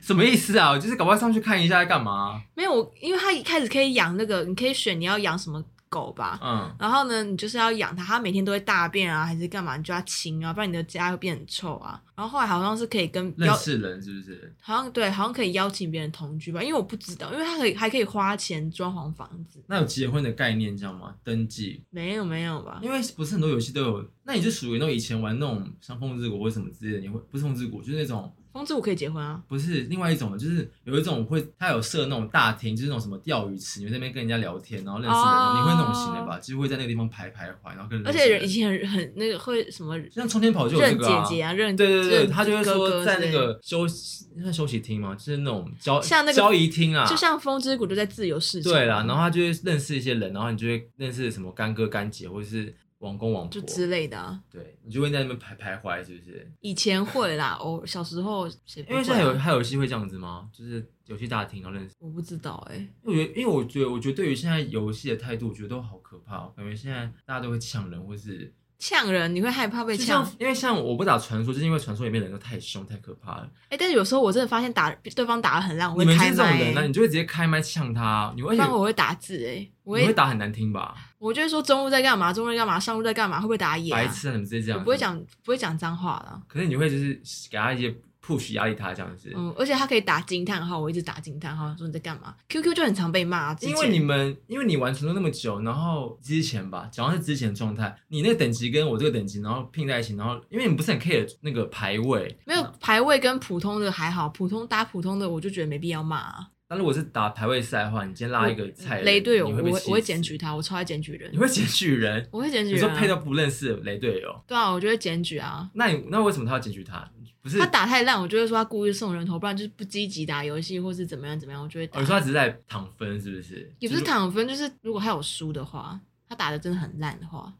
[0.00, 0.78] 什么意思啊？
[0.78, 2.40] 就是搞不好上去看一下在干嘛？
[2.54, 5.62] 没有，我因为他一开始可以养那个，你可以选你要养什么。
[5.90, 12.00] 狗吧，嗯，然后呢，你就是要养它，它每天都会大便啊，还是干嘛，你就要清啊，不然你的家会变很臭啊。
[12.14, 14.54] 然后后来好像是可以跟认识人，是不是？
[14.60, 19.60] 好像对，好像可以邀请别人同居吧，因为我不知道，因为它可以还可以花钱装潢房子。
[19.66, 21.12] 那有结婚的概念，这样吗？
[21.24, 21.82] 登记？
[21.90, 22.78] 没有没有吧？
[22.82, 28.32] 因为不是很多游戏都有，那你就属于那种以前玩那种像风之谷或什么之类的，你会不是风之谷，就是那种。
[28.52, 29.40] 风之谷可以结婚啊？
[29.46, 36.38] 不是，另外一种就是有一种会，他有设那种大厅，就是那种什么钓鱼池，你们在那边跟人家聊天，然后认识人，哦、你会那种型的吧？
[36.40, 38.06] 就会在那个地方徘徊，然后跟人。
[38.06, 45.14] 而且以前很很那个会什么，像冲天跑就有这个、啊、姐姐啊，认对对对，他就会说在那个休息算休息厅吗？
[45.14, 48.72] 就是那种交像那个交谊厅啊，就像风之谷就在自由市场。
[48.72, 52.74] 对啦，然后他就会认识一些人，然后你就会认识什么干哥干姐，或者是。
[53.00, 56.50] 王公王婆就之类的啊，对，你就会在那边徘徘徊，是不是？
[56.60, 58.86] 以前会啦，我，小时候谁、啊？
[58.88, 60.48] 因为现在有还有游戏会这样子吗？
[60.52, 61.94] 就是游戏大厅然后认识？
[61.98, 66.46] 我不知道哎、欸，因为因为我觉得，我觉得对于现在游戏的态度，我觉得都好可怕。
[66.56, 68.52] 感觉现在大家都会抢人，或是。
[68.80, 70.26] 呛人，你会害怕被呛？
[70.38, 73.48] 因为像我不打传说，就是因为传说里面人都太凶、太可怕了。
[73.64, 76.14] 哎、欸，但是有时候我真的发现打对方打的很烂，我会开麦。
[76.14, 78.32] 你们是这种人，呢你就会直接开麦呛他。
[78.34, 78.56] 你会？
[78.56, 80.94] 不然我会打字哎、欸，我会你会打很难听吧？
[81.18, 83.96] 我就会说中路在干嘛，中路在干嘛，上路在干嘛，会不会打野、啊？
[83.96, 84.32] 白痴啊！
[84.32, 86.40] 你们直接这样，我不会讲，不会讲脏话了。
[86.48, 87.94] 可是你会就是给他一些。
[88.30, 106.48] Push 压力他这样子，嗯，而且他可以打惊叹号，我一直打惊叹号，说你在干嘛？QQ 就很常被骂，因为你们，因为你玩传说那么久，然后之前吧，假如是之前状态，你那个等级跟我这个等级，然后拼在一起，然后因为你不是很 care 那个排位，没有排位跟普通的还好，普通打普通的我就觉得没必要骂啊。
[106.72, 111.28] 那如果是打排位赛的话，你今天拉一个菜雷队友，我会我会检举他，我超爱检举人。
[111.32, 112.28] 你会检举人？
[112.30, 112.76] 我会检举人。
[112.76, 114.40] 你说配到不认识的雷队友？
[114.46, 115.68] 对啊，我就会检举啊。
[115.74, 117.10] 那你那为什么他要检举他？
[117.42, 121.98] 不是他打太烂，我就会说他故意送人头，不然就是不积极打游戏，或是怎么样怎么样，我就会打。
[122.00, 123.72] 你说他只是在躺分，是不是？
[123.78, 125.98] 也不是躺分，就是如果他有输的话，
[126.28, 127.52] 他打的真的很烂的话。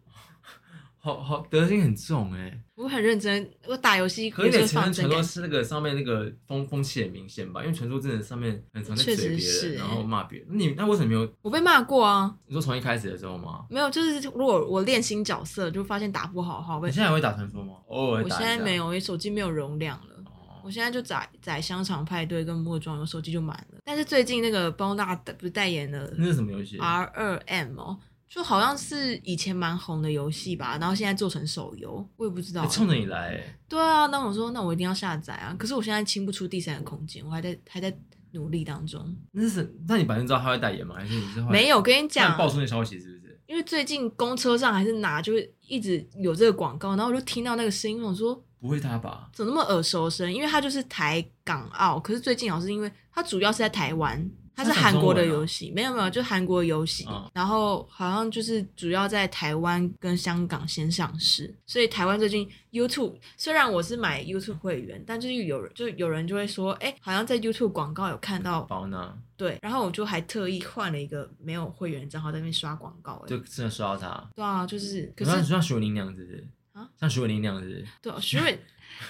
[1.03, 2.61] 好好，德性很重哎、欸！
[2.75, 7.63] 我很认真，我打游戏可以承认传说是那个上面那个风风气很明显吧？
[7.63, 10.49] 因为传说真的上面很常在嘴别人，然后骂别人。
[10.51, 11.27] 你那为什么没有？
[11.41, 12.37] 我被骂过啊！
[12.47, 13.65] 你说从一开始的时候吗？
[13.71, 16.89] 没有，就是如果我练新角色，就发现打不好的话，我会。
[16.89, 17.77] 你现在还会打传说吗？
[17.89, 18.23] 偶尔。
[18.23, 20.15] 我现在没有，因为手机没有容量了。
[20.27, 23.79] 哦、我现在就载载香肠派对跟末装，我手机就满了。
[23.87, 27.99] 但是最近那个包大不是代言的，那是什么游戏？R 二 M 哦。
[28.31, 32.65] 就好像是以前蛮红的游戏吧，然后现在做成手游，我也不知道。
[32.69, 33.43] 冲着你来。
[33.69, 35.53] 对啊，那我说那我一定要下载啊！
[35.59, 37.93] 可是我现在清不出第三个空间，我还在还在
[38.31, 39.05] 努力当中。
[39.33, 40.95] 那是那你本身知道他会代言吗？
[40.95, 41.83] 还是你是没有？
[41.83, 43.41] 跟你讲，爆出那消息是不是？
[43.49, 49.29] 因为最近公车上还是哪就会一直有这个广告，然后我就听到那个声音，我说不会他吧？
[49.33, 50.33] 怎么那么耳熟声？
[50.33, 54.31] 因为他就是台港澳，可是最近好像是因为他主要是在台湾。
[54.55, 76.47] 它是韩国的游戏，没有没有，就韩国的游戏，嗯、然后好像就是主要在台湾跟香港先上市，所以台湾最近 YouTube 虽然我是买 YouTube 会员，但就是有人就有人就会说，哎，好像在 YouTube 广告有看到宝呢，对，然后我就还特意换了一个没有会员账号在那边刷广告，就真的刷到他，对啊，就是，可是像徐伟宁那样子，
[76.81, 78.59] 啊，像徐伟宁那样子，对，徐伟。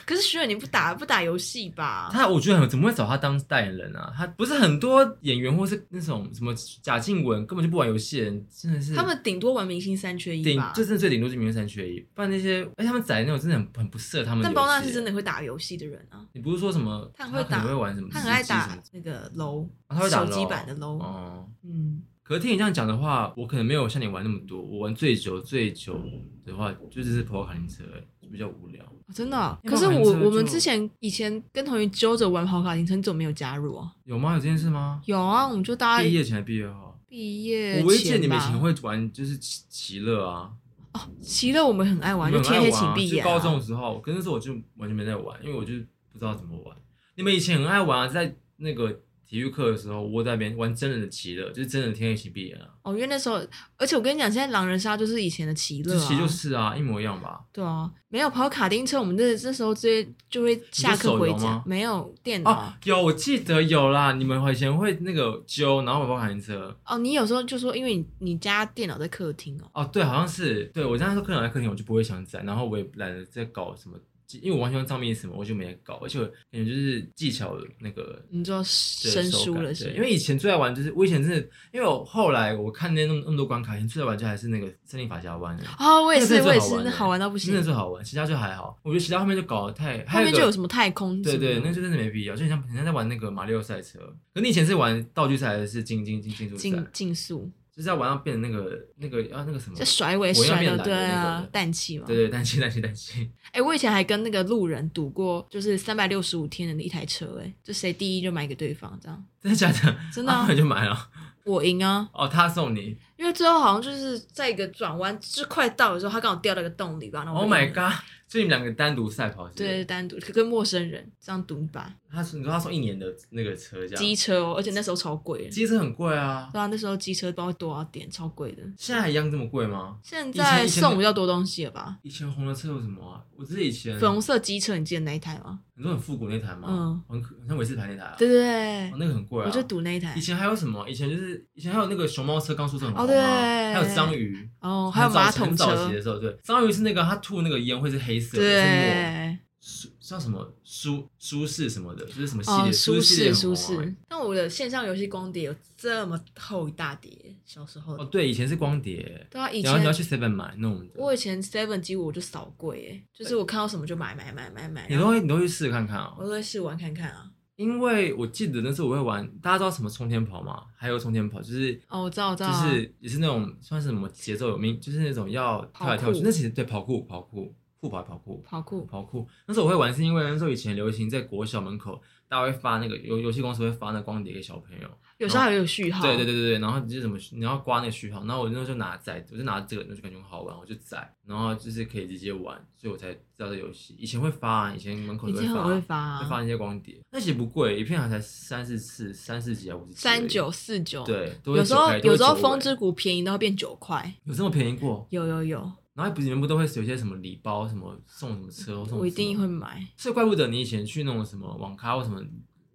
[0.07, 2.11] 可是徐伟宁不打不打游戏吧？
[2.13, 4.13] 他我觉得怎么会找他当代言人啊？
[4.17, 10.73] 他不是很多演员或是那种什么贾静雯根本就不玩游戏的人，真的是他们顶多玩明星三缺一吧？
[10.75, 14.45] 顶就真的最顶多是明星三缺一，不然那些哎他们宅那种真的很很不适合他们。
[14.45, 16.25] 但包娜是真的会打游戏的人啊！
[16.35, 18.09] 你不是说什么他很会打，他会玩什么？
[18.13, 21.01] 他很爱打那个 LOL，他会打手机版的 LOL。
[21.01, 22.03] 哦，嗯。
[22.31, 24.63] 可是听你这样讲的话，我可能没有像你玩那么多。
[24.63, 26.01] 我玩最久最久
[26.47, 27.83] 的话，就只是跑跑卡丁车，
[28.31, 28.81] 比较无聊。
[29.13, 29.59] 真的、啊？
[29.65, 33.93] 可是我我们之前以前跟同学揪着玩跑卡丁车，你怎么没有加入啊？
[34.05, 34.35] 有吗？
[34.35, 35.03] 有这件事吗？
[35.07, 36.95] 有啊，我们就大家毕业前还毕业后？
[37.09, 37.81] 毕业。
[37.81, 40.53] 我唯一记得你们以前会玩就是奇奇乐啊。
[40.93, 43.29] 哦，奇乐我们很爱玩，就天黑请闭眼、啊。
[43.29, 45.73] 高中的时候，可是那时候我就完全没在玩，因为我就
[46.13, 46.77] 不知道怎么玩。
[47.17, 49.01] 你们以前很爱玩啊，在那个。
[49.31, 52.67] 体育课的时候，窝在那边玩真人的奇乐，就是真的天黑请闭眼啊。
[52.83, 53.41] 哦，因为那时候，
[53.77, 57.41] 而且我跟你讲，现在狼人杀就是以前的奇乐、啊，其实就是啊，一模一样吧。
[57.53, 62.75] 对啊，没有跑卡丁车，我们那那时候直接就会下课回家，没有电脑、哦。
[62.83, 64.15] 有，我记得有啦。
[64.15, 66.77] 你们以前会那个揪，然后跑卡丁车。
[66.85, 69.71] 哦，你有时候就说，因为你你家电脑在客厅哦。
[69.75, 70.65] 哦，对，好像是。
[70.75, 73.97] 对，我家说电脑在客厅，我就不会想载，然后我也懒得再搞什么。
[74.39, 79.93] 因为我完全藏密什么，我就没搞，而且感觉就是技巧那个，你知道生疏了是？
[79.93, 81.39] 因为以前最爱玩就是我以前真的，
[81.73, 85.57] 因为我后来我看那那么那么多关卡，以前最爱玩就还是那个森林法家湾。
[85.79, 88.79] 啊，我也是，我也是，那好玩到不行，真的最好玩，其他就还好。
[88.83, 92.37] 我觉得其他后面就搞得太，后面就有什么太空，对对，那就真的没必要。
[92.37, 93.99] 就像人家在玩那个马里奥赛车，
[94.35, 96.63] 可你以前是玩道具赛还是竞竞竞竞速赛？
[96.63, 97.51] 竞竞速。
[97.75, 103.31] 就是要晚上变成那个那个要那个什么，就甩尾甩的对啊，氮气嘛，对对氮气氮气氮气。
[103.53, 109.25] 哎，我以前还跟那个路人赌过，就是三百六十五天的一台车，哎，就谁第一就买给对方，这样。
[109.43, 109.97] 真的假的？
[110.13, 111.09] 真的，那就买了。
[111.45, 112.09] 我赢啊！
[112.13, 117.23] 哦，他送你，因为最后好像就是在一个转弯，就快到的时候，他刚好掉到一个洞里吧。
[117.29, 117.93] Oh my god！
[118.27, 121.93] 所以你们两个单独赛跑是是，对，单独跟陌生人这样赌一把。
[122.13, 125.49] 他说：“你说他送一年的那个车，这样机车哦，而且那时候超贵。
[125.49, 128.63] 机车很贵啊，对啊，那时候机车不知道多少点，超贵的。
[128.77, 129.99] 现在还一样这么贵吗？
[130.03, 131.99] 现在送比较多东西了吧？
[132.03, 133.23] 以前红的车有什么啊？
[133.37, 135.61] 我记得以前粉红色机车，你记得那一台吗？
[135.77, 136.67] 你说很复古那台吗？
[136.69, 138.15] 嗯，很很像韦斯牌那台啊。
[138.19, 139.47] 对对对，那个很贵啊。
[139.47, 140.13] 我就赌那一台。
[140.17, 140.89] 以前还有什么？
[140.89, 145.65] 以前就是以前还有那个熊猫车刚出生很红啊，还有章鱼哦，还有马桶车。
[145.65, 149.39] 早期的时候，对，章鱼是那个他吐那个烟会是黑色的，对。
[149.63, 153.95] 舒叫什么舒舒适什么的，就是什么系列舒适舒适。
[154.09, 157.13] 但我的线上游戏光碟有这么厚一大叠，
[157.45, 160.89] 小时候哦，对，以前是光碟，对啊，以前你要去 Seven 买那种。
[160.97, 164.87] 我以前 Seven 几乎我就扫柜，哎，就是我看到什么就买买买买买。
[164.89, 166.15] 你都会你都会试试看看啊？
[166.19, 167.30] 我都会试玩看看啊。
[167.61, 170.65] 因为我记得那时候我会玩，大家知道什么冲天跑吗？
[170.75, 177.55] 还有冲天跑就是哦，我知道，我知道，就是也是那种算是什么节奏有名，就是那种要跳来跳去，那其实对跑酷跑酷。
[177.81, 184.89] 酷跑跑酷跑酷跑酷，那时候我会玩，是因为那时候以前流行在国小门口，大家会发那个游游戏公司会发那光碟给小朋友，
[185.21, 186.03] 有时候还有序号。
[186.03, 193.95] 对对对对对，然后就是什么你要刮那个序号，然后我那时候就拿载，我就拿这个，那就感觉很好玩，我就载，然后就是可以直接玩，所以我才知道这游戏。
[193.99, 200.01] 以前会发，以前门口都会发，会发，会发那些光碟，那其实不贵，一片好像才三四四三四几啊五十几。
[200.01, 201.05] 三九四九。
[201.05, 205.07] 对，有时候有时候风之谷便宜到会变九块，有这么便宜过？
[205.11, 205.73] 有有有。
[205.93, 209.01] 然后不是你们不都会有些什么礼包，什么送什么车，送什么？
[209.01, 209.87] 我一定会买。
[209.99, 212.23] 所以怪不得你以前去那种什么网咖或什么。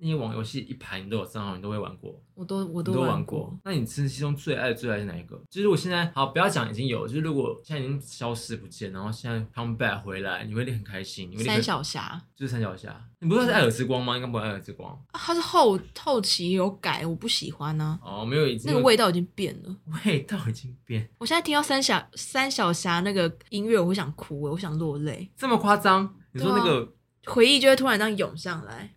[0.06, 2.22] 那些网游戏一排你都有账号，你都会玩过。
[2.36, 3.58] 我都我都玩过。
[3.64, 5.42] 那你其中最爱最爱是哪一个？
[5.50, 11.32] 就是我现在好不要讲已经有，就是如果现在已经消失不见，然后现在 come back 回来，你会很开心。
[11.32, 14.16] 你会三小侠就是三小侠，你不是艾尔之光吗？
[14.16, 14.96] 应该不是艾尔之光。
[15.14, 17.98] 它是后后期有改，我不喜欢呢。
[18.04, 19.76] 哦，没有已经，那个味道已经变了。
[20.06, 21.10] 味道已经变。
[21.18, 25.32] 我现在听到三小三小侠那个音乐，我会想哭，我想落泪。
[25.36, 26.14] 这么夸张？
[26.34, 26.94] 你说那个
[27.26, 28.92] 回忆就会突然这样涌上来。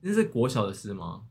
[0.00, 1.22] 那是国小的事吗？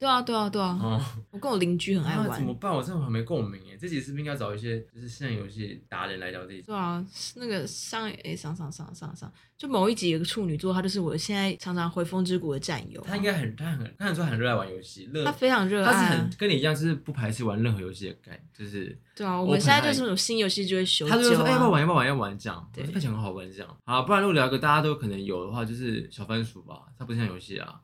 [0.00, 0.78] 对啊，对啊，对啊。
[0.82, 0.98] 哦，
[1.30, 2.38] 我跟我邻居很爱玩。
[2.38, 2.72] 怎么办？
[2.72, 3.76] 我真的很没共鸣耶。
[3.78, 6.62] 这集是不是应该找一些就是现在游戏达人来聊这一集？
[6.62, 7.04] 对啊，
[7.36, 12.98] 那个上诶上上上上上，就某一集有个处女座，他就是我现在常常回风之谷的战友。
[13.02, 15.92] 他应该很他很他很说很热爱玩游戏，他非常热爱。
[15.92, 18.98] 他是很跟你一样，就是不排斥玩任何游戏的感，就是。
[19.14, 21.06] 对啊，我们现在就是那种新游戏就会修。
[21.06, 22.70] 他就说哎，要不要玩，要不要玩，要玩这样。
[22.72, 23.76] 对，看起来很好玩这样。
[23.84, 27.78] 好，不然如果聊一个大家都可能有的话，就是小番薯吧，它不像游戏啊。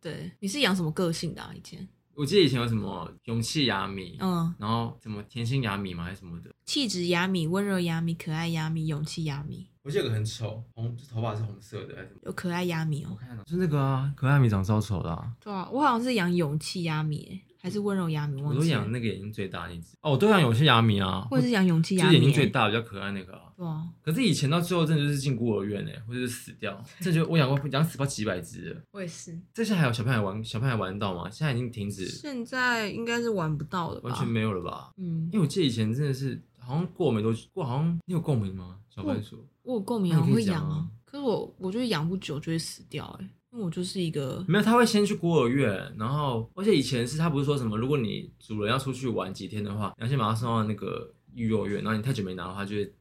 [0.00, 1.52] 对，你是养什么个性的啊？
[1.54, 6.04] 以前我记得以前有什么勇气雅米，嗯，然后什么甜心雅米嘛？
[6.04, 6.50] 还是什么的？
[6.64, 9.66] 气质雅米、温柔雅米、可爱雅米、勇气雅米。
[9.82, 12.20] 我记得有个很丑，红，头发是红色的，还是什么？
[12.24, 13.08] 有可爱雅米哦。
[13.12, 15.32] 我看到是那个啊，可爱雅米长超丑的啊。
[15.40, 17.40] 对啊，我好像是养勇气雅米。
[17.60, 23.52] 还是温柔亚米，我都养那个眼睛最大那只哦，我都养有些亚米啊，或者是养勇气亚米，就眼睛最大比较可爱那个啊。
[23.56, 28.80] 对啊，可是以前到最后真的就是进孤儿院哎，或者是死掉，这就我养过养死过几百只了。
[28.92, 29.38] 我也是。
[29.52, 31.28] 这些还有小朋友玩，小朋友玩得到吗？
[31.28, 32.06] 现在已经停止。
[32.06, 34.90] 现在应该是玩不到了吧，完全没有了吧？
[34.96, 38.78] 嗯，因为我记得以前真的是好像过没多久，过好像你有共鸣吗？
[38.88, 43.28] 小番薯，我有共鸣啊，我会养啊，可是我我就是养不久就会死掉哎。
[43.52, 52.92] 那我就是一个没有，他会先去孤儿院，然后而且以前是他不是说什么，如果你主人要出去玩几天的话，你要先把他送到那个育幼院，然后你太久没拿的话，就会。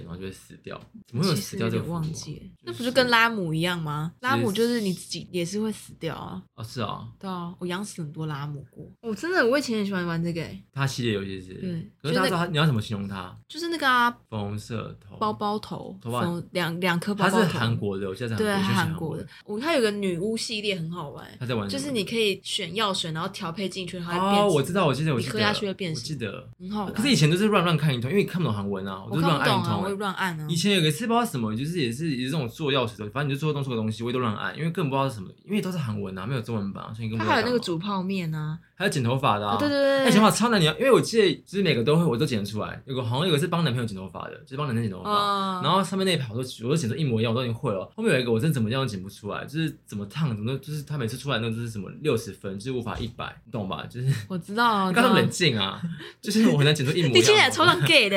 [0.00, 1.84] 然后就会死掉，怎么会有死掉这个？
[1.84, 4.12] 忘记，那不是跟拉姆一样吗？
[4.20, 6.42] 拉姆就是你自己也是会死掉啊。
[6.54, 7.08] 哦，是啊。
[7.18, 8.86] 对啊，我养死很多拉姆过。
[9.02, 10.44] 我真的，我以前很喜欢玩这个。
[10.72, 11.54] 它系列游戏是。
[11.54, 11.90] 对。
[12.00, 13.36] 可是大家知道他，你要怎么形容它？
[13.48, 17.38] 就是那个啊，粉红色头，包包头，头发两两颗包包头。
[17.38, 19.26] 他是韩国的，我现在对，韩国的。
[19.44, 21.26] 我它有个女巫系列很好玩。
[21.38, 21.68] 他在玩。
[21.68, 24.42] 就是你可以选药水，然后调配进去，然后变。
[24.42, 25.32] 哦，我知道，我记得，我记得。
[25.32, 25.92] 喝下去会变。
[25.92, 26.48] 我记得。
[26.58, 26.92] 很好玩。
[26.92, 29.69] 可是以前都是乱乱看一通，因为你看不懂韩文啊，我就乱按一通。
[29.76, 30.46] 我会乱按啊。
[30.48, 37.26] 以前有个是不知道什么，就是也是也是这种做钥匙的，反正你就做动错的东西，我也都乱按，因为根本不知道是什么，因为都是韩文啊，没有中文版，所以根本。
[37.26, 42.82] 他还有那个煮泡面啊，还有剪头发的啊，对对对，哎，剪头发超难，你要，因为我记得就是每个都会，我都剪得出来。
[42.86, 47.90] 有个好像有个是帮男朋友剪头发的，就是帮男生剪头发，然后上面那一排我都我都剪得一模一样，我都已经会了。
[47.94, 53.84] 后面有一个我真怎么样都剪不出来，就是怎么烫怎么就是他每次出来那都是什么六十分，就是无法一百，你懂吧？
[53.88, 55.80] 就是我知道，你刚才冷静啊，
[56.20, 57.14] 就是我很难剪出一模一样。
[57.18, 58.16] 你竟然超像 gay 的。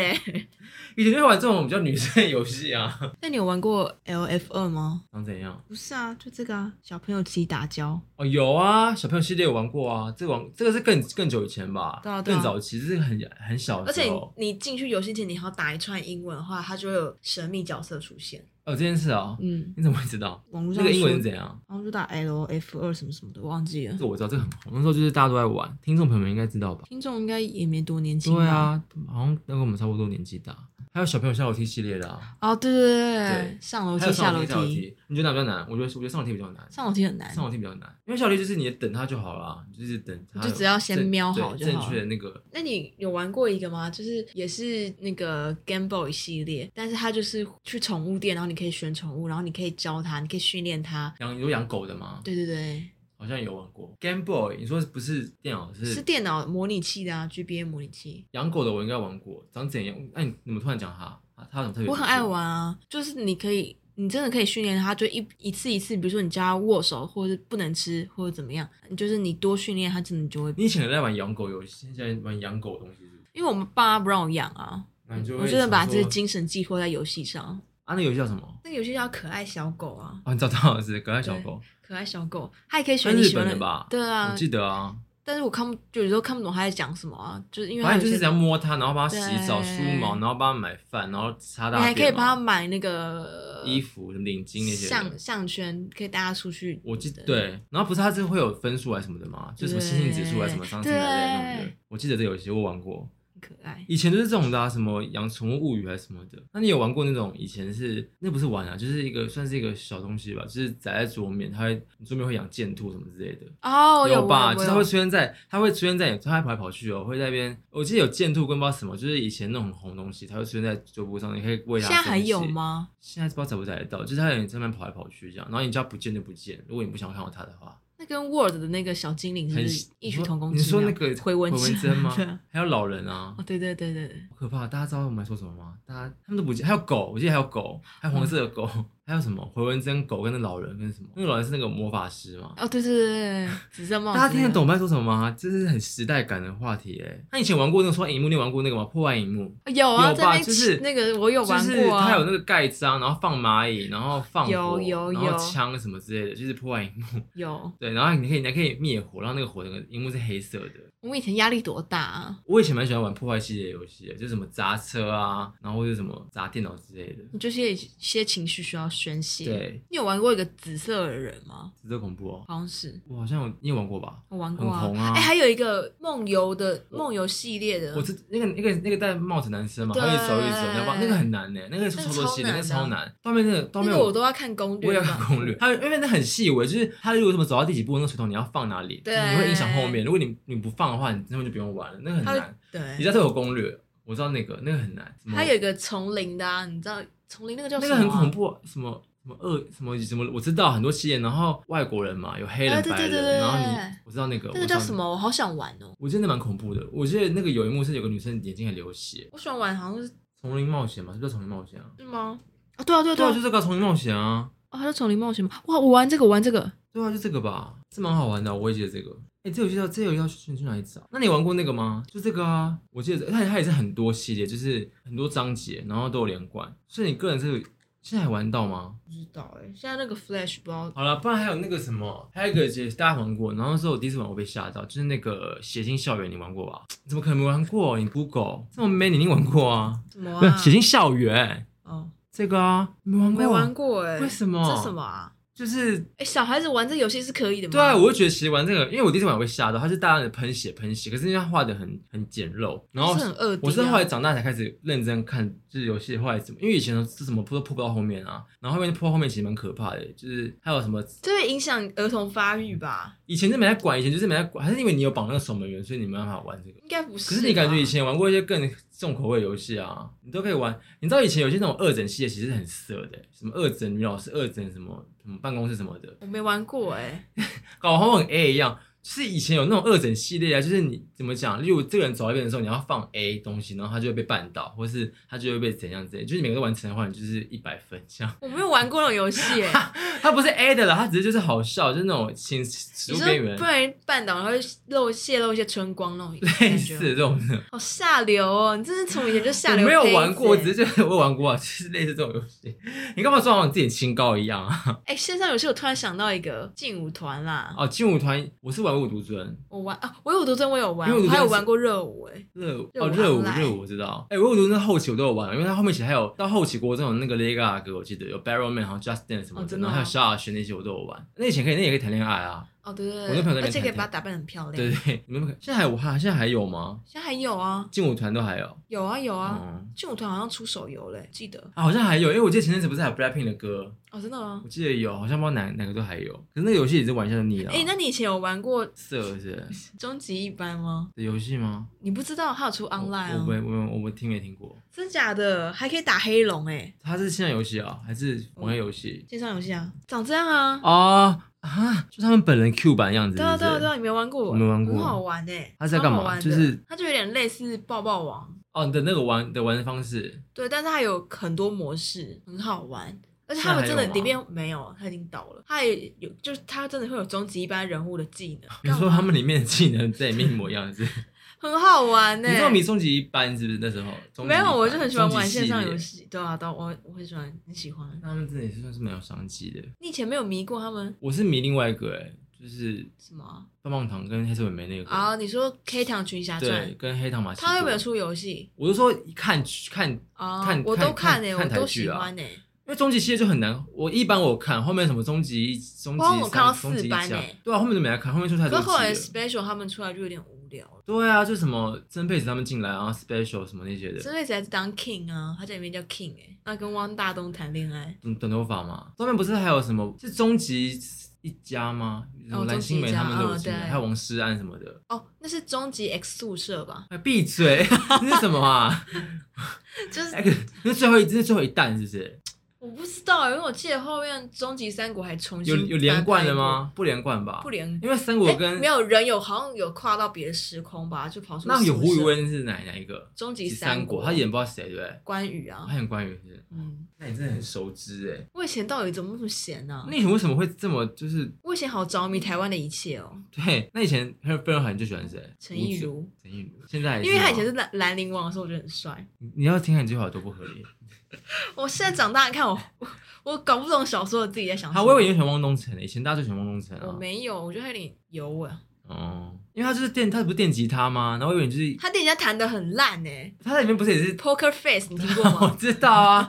[0.95, 2.99] 以前就会玩，这种比较女生的游戏啊。
[3.21, 5.03] 那你有玩过 L F 二吗？
[5.11, 5.59] 长怎样？
[5.67, 7.99] 不是啊，就这个啊，小朋友自己打交。
[8.15, 10.13] 哦，有啊，小朋友系列有玩过啊。
[10.17, 11.99] 这个玩这个是更更久以前吧？
[12.03, 13.87] 对啊，对啊，更早期，这是很很小的。
[13.87, 18.45] 而且你进去游戏前，你还要打一串英文的话，它就会有神秘角色出现。
[18.65, 20.41] 哦，这件事啊，嗯，你怎么会知道？
[20.51, 21.59] 网络上那个英文是怎样？
[21.67, 23.95] 然后就打 L F 二什么什么的，忘记了。
[23.99, 24.71] 这我知道，这个很红。
[24.75, 26.85] 那时候就是大家都在玩，听众朋友们应该知道吧？
[26.87, 28.33] 听众应该也没多年轻。
[28.33, 30.55] 对啊，好像跟我们差不多年纪大。
[30.93, 32.37] 还有小朋友下楼梯系列的啊。
[32.39, 34.95] 哦，对对对对，上楼梯下楼梯。
[35.07, 35.65] 你觉得哪比较难？
[35.67, 36.63] 我觉得我觉得上楼梯比较难。
[36.71, 37.33] 上楼梯很难。
[37.33, 40.15] 上楼梯比较难，因为下楼梯就是你等它就好了，就是等。
[40.39, 41.71] 就只要先瞄好就好。
[41.71, 42.43] 正确的那个。
[42.51, 43.89] 那你有玩过一个吗？
[43.89, 49.27] 就是也是那个 Game Boy 系列，但是它就是去宠物店，然后你可以选宠物。
[49.27, 51.11] 然后你可以教它，你可以训练它。
[51.21, 52.21] 养有养狗的吗？
[52.23, 52.83] 对对对，
[53.23, 53.95] 好像有玩过。
[54.01, 55.85] Game Boy，你说不是电脑是？
[55.85, 58.25] 是电脑模拟器的啊，GBA 模拟器。
[58.31, 59.95] 养狗的我应该玩过，长怎样？
[60.13, 61.17] 哎，你怎么突然讲它？
[61.49, 61.89] 它怎么特别？
[61.89, 70.53] 我很爱玩啊，就是你可以，你真的可以训练它，就一一次一次，比如说你教它握手，或者是不能吃，或者怎么样，就是你多训练它，真的就会。
[70.57, 73.21] 你以前有在玩养狗游戏，现在玩养狗的东西是不是？
[73.33, 77.59] 因为我们爸妈不让我养啊，我真的把这些精神寄托在游戏上。
[77.85, 78.41] 啊，那游戏叫什么？
[78.63, 80.17] 那个游戏叫可爱小狗啊。
[80.25, 81.59] 哦，你找到了是可爱小狗。
[81.93, 83.85] 可爱小狗，它也可以选你喜欢的吧？
[83.89, 84.95] 对啊，我记得啊。
[85.25, 91.81] 但是我看不，就有时候看不懂他在讲什么啊，就是因为反正就是只要摸它，然后帮它洗澡、梳毛，然后帮它买饭，然后擦大便。
[91.81, 96.81] 你还可以帮它买那个衣服、领巾那些项项圈，可以带它出去。
[96.83, 99.53] 我记得对，然后不是它这会有分数还是什么的吗？
[99.55, 101.71] 就什么星星指数还是什么伤心来的那种。
[101.87, 103.07] 我记得这游戏我玩过。
[103.43, 106.41] 可爱，以前都是这种的啊，什么养宠物物语还是什么的。
[106.53, 107.33] 那你有玩过那种？
[107.37, 113.41] 以前是那不是玩啊，就是一个算是一个小东西吧，就是载在桌面，它会桌面会养剑兔什么之类的。
[113.61, 114.53] 哦，有吧？
[114.53, 117.61] 就是它会出现在，它会出现在，它会跑来跑去哦，会在那边。
[117.69, 121.87] 我记得有剑兔跟不知道什么，就是以前那种很红东西，它会出现在桌布上，你可以喂它。
[121.87, 122.89] 现在还有吗？
[123.01, 127.77] 现在不知道找不找得到，就是它有在那边跑来跑去这样，然后你叫不见就不见，如果你不想看到它的话。
[128.05, 130.63] 跟 Word 的那个小精灵是异曲同工之妙。
[130.63, 132.11] 你说那个回文针吗？
[132.51, 133.35] 还有老人啊。
[133.37, 134.67] 哦，对对对对，好可怕！
[134.67, 135.73] 大家知道我们在说什么吗？
[135.85, 138.69] 大家他们都不记，还有狗，我记得还有狗，还有黄色的狗。
[138.75, 141.09] 嗯还有什么回纹针狗跟那老人跟什么？
[141.15, 142.53] 那个老人是那个魔法师吗？
[142.57, 144.17] 哦，对对对，紫色帽子。
[144.17, 145.35] 大家听得懂我在说什么吗？
[145.37, 147.19] 这是很时代感的话题哎。
[147.33, 148.85] 那以前玩过那个说荧幕，你玩过那个吗？
[148.85, 150.37] 破坏荧幕有啊，有吧？
[150.37, 157.21] 就是那个我有玩过，就是它有那个盖章，然后放蚂蚁，然后放火，有有有，然后枪什么之类的，就是破坏荧幕。
[157.33, 160.75] 有对，然后你可以你还可以灭火，然后那个火那个荧幕是黑色的。
[161.03, 162.39] 我们以前压力多大啊！
[162.45, 167.37] 我以前蛮喜欢玩破坏系列游戏的，就是什么砸车啊，然后或者什么砸电脑之类的。
[167.37, 169.43] 就是一些情绪需要宣泄。
[169.43, 171.73] 对，你有玩过一个紫色的人吗？
[171.75, 172.97] 紫色恐怖哦，好像是。
[173.09, 174.17] 我好像有，你有玩过吧？
[174.29, 174.79] 我玩过啊。
[174.79, 175.11] 很红啊！
[175.13, 177.93] 哎，还有一个梦游的梦游系列的。
[177.97, 180.97] 我是那个那个那个戴帽子男生嘛，他一直走一直走，你知道吧？
[181.01, 183.13] 那个很难呢，那个是操作系列，那个超难。
[183.21, 184.87] 后面那个后面我都要看攻略。
[184.87, 185.53] 我也要看攻略。
[185.55, 190.05] 他因为那很细微，就是他如果什么走到第几步，那个水桶你要放哪里，对，你会影响后面。
[190.05, 191.73] 如果你你不放的话，你根本就不用。
[191.73, 192.55] 玩了，那个很难。
[192.71, 193.75] 对，你家都有攻略，
[194.05, 195.15] 我知道那个，那个很难。
[195.27, 197.95] 还有一个丛林的啊，你知道丛林那个叫什么？
[197.95, 200.29] 那个很恐怖，什么什么恶什么什么？
[200.31, 205.03] 我知道很多系列，然后外国人嘛，有黑人、白人，然后你我知道那个那个叫什么？
[205.09, 205.95] 我好想玩哦。
[205.97, 206.85] 我觉得那蛮恐怖的。
[206.91, 209.27] 我记得那个有一幕是有个女生眼睛很流血。
[209.31, 211.85] 我喜欢玩好像是丛林冒险嘛，是不是丛林冒险啊？
[211.97, 212.39] 是吗？
[212.75, 214.49] 啊，对啊，对啊，对啊，就这个丛林冒险啊。
[214.69, 215.51] 啊，还有丛林冒险吗？
[215.65, 216.71] 哇，我玩这个，我玩这个。
[216.91, 219.15] 对啊，就这个吧，是蛮好玩的，我也记得这个。
[219.43, 221.01] 哎，这游戏要这游戏要去去哪里找？
[221.11, 222.03] 那你玩过那个吗？
[222.07, 226.73] 就这个啊，我记得它它也是很多系列，就是很多章节，然后都有连贯。
[226.87, 227.59] 所以你个人这个
[228.01, 228.95] 现在还玩到吗？
[229.05, 230.91] 不知道哎，现在那个 Flash 不知道。
[230.95, 236.81] 好了，不然还有那个什么，还有一个也是大家玩过，然后是我第一次玩我被吓到，就是那个《血腥校园》，你玩过吧？
[237.05, 237.99] 怎么可能没玩过？
[237.99, 239.99] 你 Google 这么 man，你一定玩过啊？
[240.09, 240.39] 怎么啊？
[240.39, 244.63] 不是《血腥校园》哦，这个啊，没玩过，没玩过哎，为什么？
[244.73, 245.33] 这什么啊？
[245.55, 247.71] 就是哎、欸，小孩子玩这游戏是可以的吗？
[247.71, 253.59] 对啊，我就觉得其实玩这个，因为我第一次玩我会吓到，他是大量的喷血喷血，可是因为他画的很很简陋，然后是很恶、啊。
[253.61, 263.15] 我是后来长大才开始认真看，就是游戏后来怎么，因为以前是什么扑都扑不到后面啊，然后后面扑到后面其实蛮可怕的，就是还有什么，这会影响儿童发育吧？
[263.27, 266.79] 以前就没在管，以前就是没在管，还是因为你有绑那个守门员，所以你没办法玩这个？
[266.79, 267.29] 应该不是。
[267.29, 268.69] 可是你感觉以前玩过一些更
[269.03, 270.79] 重口味游戏啊，你都可以玩。
[271.01, 276.15] 你知道以前有些那种二整系列其实很色的，什么二整女老师、二整什么什么办公室什么的。
[276.21, 277.43] 我没玩过哎、欸，
[277.79, 278.79] 搞得好像很 A 一样。
[279.03, 286.25] 就是以前有那种恶整系列啊，就是你怎么讲，例如这个人走一遍的时候，你要放 A 东西，然后他就会被绊倒，或是他就会被怎样怎样。
[286.25, 288.33] 就是你每个都完成的话，你就是一百分这样。
[288.39, 289.91] 我没有玩过那种游戏哎，
[290.23, 294.51] 它不是 A 的了，它只是就是好笑，就是那种请食物边缘，不然绊倒然后
[294.87, 297.61] 漏泄露一些春光那种类似这种的。
[297.71, 298.77] 好下流哦！
[298.77, 299.83] 你真是从以前就下流。
[299.83, 302.73] 我没有玩过，只是就我有玩过啊，就是类似这种游戏。
[303.17, 304.99] 你干嘛说好像自己清高一样啊？
[305.05, 307.75] 哎，线上游戏我突然想到一个劲舞团啦。
[307.77, 309.47] 哦，劲舞团，我是玩《唯我独尊》。
[309.69, 312.45] 我玩啊，《唯我独尊》我有玩，我还有玩过热舞哎。
[312.53, 314.25] 热舞哦，热舞热舞我知道。
[314.29, 321.27] 哎，《唯我独尊》后期我都有玩，因为它后面其实还有到后期国中有那个 Lady Gaga 歌，我记得有 Barrowman，然后 Just Dance 什么的，然后还有萧亚轩那些我都有玩。
[321.35, 322.65] 那以前可以，那也可以谈恋爱啊。
[322.83, 324.75] 哦，对对对，而且可以把它打扮很漂亮。
[324.75, 326.99] 对对，你们现在还有还现在还有吗？
[327.05, 328.77] 现在还有啊，劲舞团都还有。
[328.89, 331.57] 有啊有啊，劲舞团好像出手游嘞，记得。
[331.75, 333.89] 啊，好像还有，因为我记得前阵子不是还有 Blackpink 的歌。
[334.13, 334.61] 哦，真的吗？
[334.63, 336.31] 我记得有，好像不知道哪哪个都还有。
[336.53, 337.71] 可是那个游戏也是玩一下就腻了。
[337.71, 339.67] 哎，那你以前有玩过色是？
[339.97, 341.09] 终极一班吗？
[341.15, 341.87] 的游戏吗？
[341.99, 344.77] 你不知道它有出 online 我没我我我听没听过。
[344.91, 345.73] 真假的？
[345.73, 346.93] 还可以打黑龙哎？
[347.01, 349.25] 它是线上游戏啊，还是网页游戏？
[349.27, 350.79] 线上游戏啊，长这样啊。
[350.83, 353.35] 啊啊，就他们本人 Q 版的样子。
[353.35, 354.49] 对啊对啊对啊，你没玩过？
[354.49, 354.93] 我没玩过。
[354.93, 355.73] 很好玩哎。
[355.79, 356.39] 它在干嘛？
[356.39, 358.47] 就是它就有点类似抱抱王。
[358.73, 360.39] 哦，你的那个玩的玩的方式。
[360.53, 363.17] 对，但是它有很多模式，很好玩。
[363.53, 365.63] 而且他们真的里面没有，他已经倒了。
[365.67, 368.69] 他也有，就是他真的会有终极一班人物的技能。
[368.83, 371.07] 你说他们里面的技能在里面一模一样是？
[371.59, 372.49] 很好玩呢。
[372.49, 374.43] 你知道迷终极一班是不是那时候？
[374.43, 376.27] 没有，我就很喜欢玩线上游戏。
[376.29, 378.05] 对啊，都我我很喜欢，很喜欢。
[378.21, 379.81] 他们真的也是算是蛮有商机的。
[380.01, 381.15] 你以前没有迷过他们？
[381.21, 385.09] 我是迷另外一个哎，就是什么棒棒糖跟黑色美眉那个。
[385.09, 387.61] 啊，你说《黑糖群侠传》对，跟黑糖玛奇。
[387.61, 388.69] 他有没有出游戏？
[388.75, 392.59] 我就说看看看，我都看诶，我都喜欢诶。
[392.85, 398.81] 因为终极系列就很难，我一般我看后面什么终极终极我看到四班诶，对啊，后面都没来看，后面出太多集了。
[398.81, 400.85] 可后来 special 他们出来就有点无聊。
[401.05, 404.19] 对啊，就什么曾沛慈他们进来啊，special 什么那些的。
[404.19, 408.13] 曾沛慈还是当 king 啊，他在里面叫 king 诶，那跟汪大东谈恋爱。
[408.23, 409.07] 嗯，短头发嘛。
[409.17, 410.99] 后面不是还有什么是终极
[411.41, 412.25] 一家吗？
[412.51, 415.01] 哦，蓝心湄他们都有进来，还有王诗安什么的。
[415.07, 417.05] 哦，那是终极 X 宿舍吧？
[417.09, 417.87] 哎，闭嘴！
[418.21, 419.05] 那是什么啊？
[420.11, 420.35] 就是
[420.83, 422.39] 那最后一，这是最后一弹，是不是？
[422.83, 426.91] 我不知道，因为我记得后面终极三国还重新有有连贯的吗？
[426.93, 427.61] 不连贯吧？
[427.63, 431.69] 不连，因为三国跟没有人有好像有跨到别的时空吧，就跑出。
[431.69, 433.31] 那有胡宇威是哪哪一个？
[433.37, 435.19] 终极三国，他演不知道谁对不对？
[435.23, 436.61] 关羽啊，他演关羽是。
[436.71, 438.45] 嗯，那你真的很熟知哎。
[438.51, 440.05] 我以前到底怎么那么闲呢？
[440.09, 441.49] 那你为什么会这么就是？
[441.61, 443.31] 我以前好着迷台湾的一切哦。
[443.49, 445.41] 对，那以前还有非常好，你最喜欢谁？
[445.57, 446.29] 陈亦儒。
[446.41, 449.25] 陈亦儒，现在因为他以前是兰兰陵王的时候，我觉得很帅。
[449.55, 450.83] 你要听很句话多不合理。
[451.75, 452.77] 我现在长大看我，
[453.43, 455.01] 我搞不懂小时候自己在想什么。
[455.01, 457.05] 他我以为你喜欢汪东城，以前大家最喜欢汪东城啊。
[457.07, 458.79] 我没有，我觉得他有点油啊。
[459.07, 461.37] 哦，因为他就是电，他不是电吉他吗？
[461.39, 463.29] 然后我以为你就是他电吉他弹的很烂呢。
[463.63, 465.59] 他在里面不是也是 Poker Face，你听过吗？
[465.73, 466.47] 我知道啊，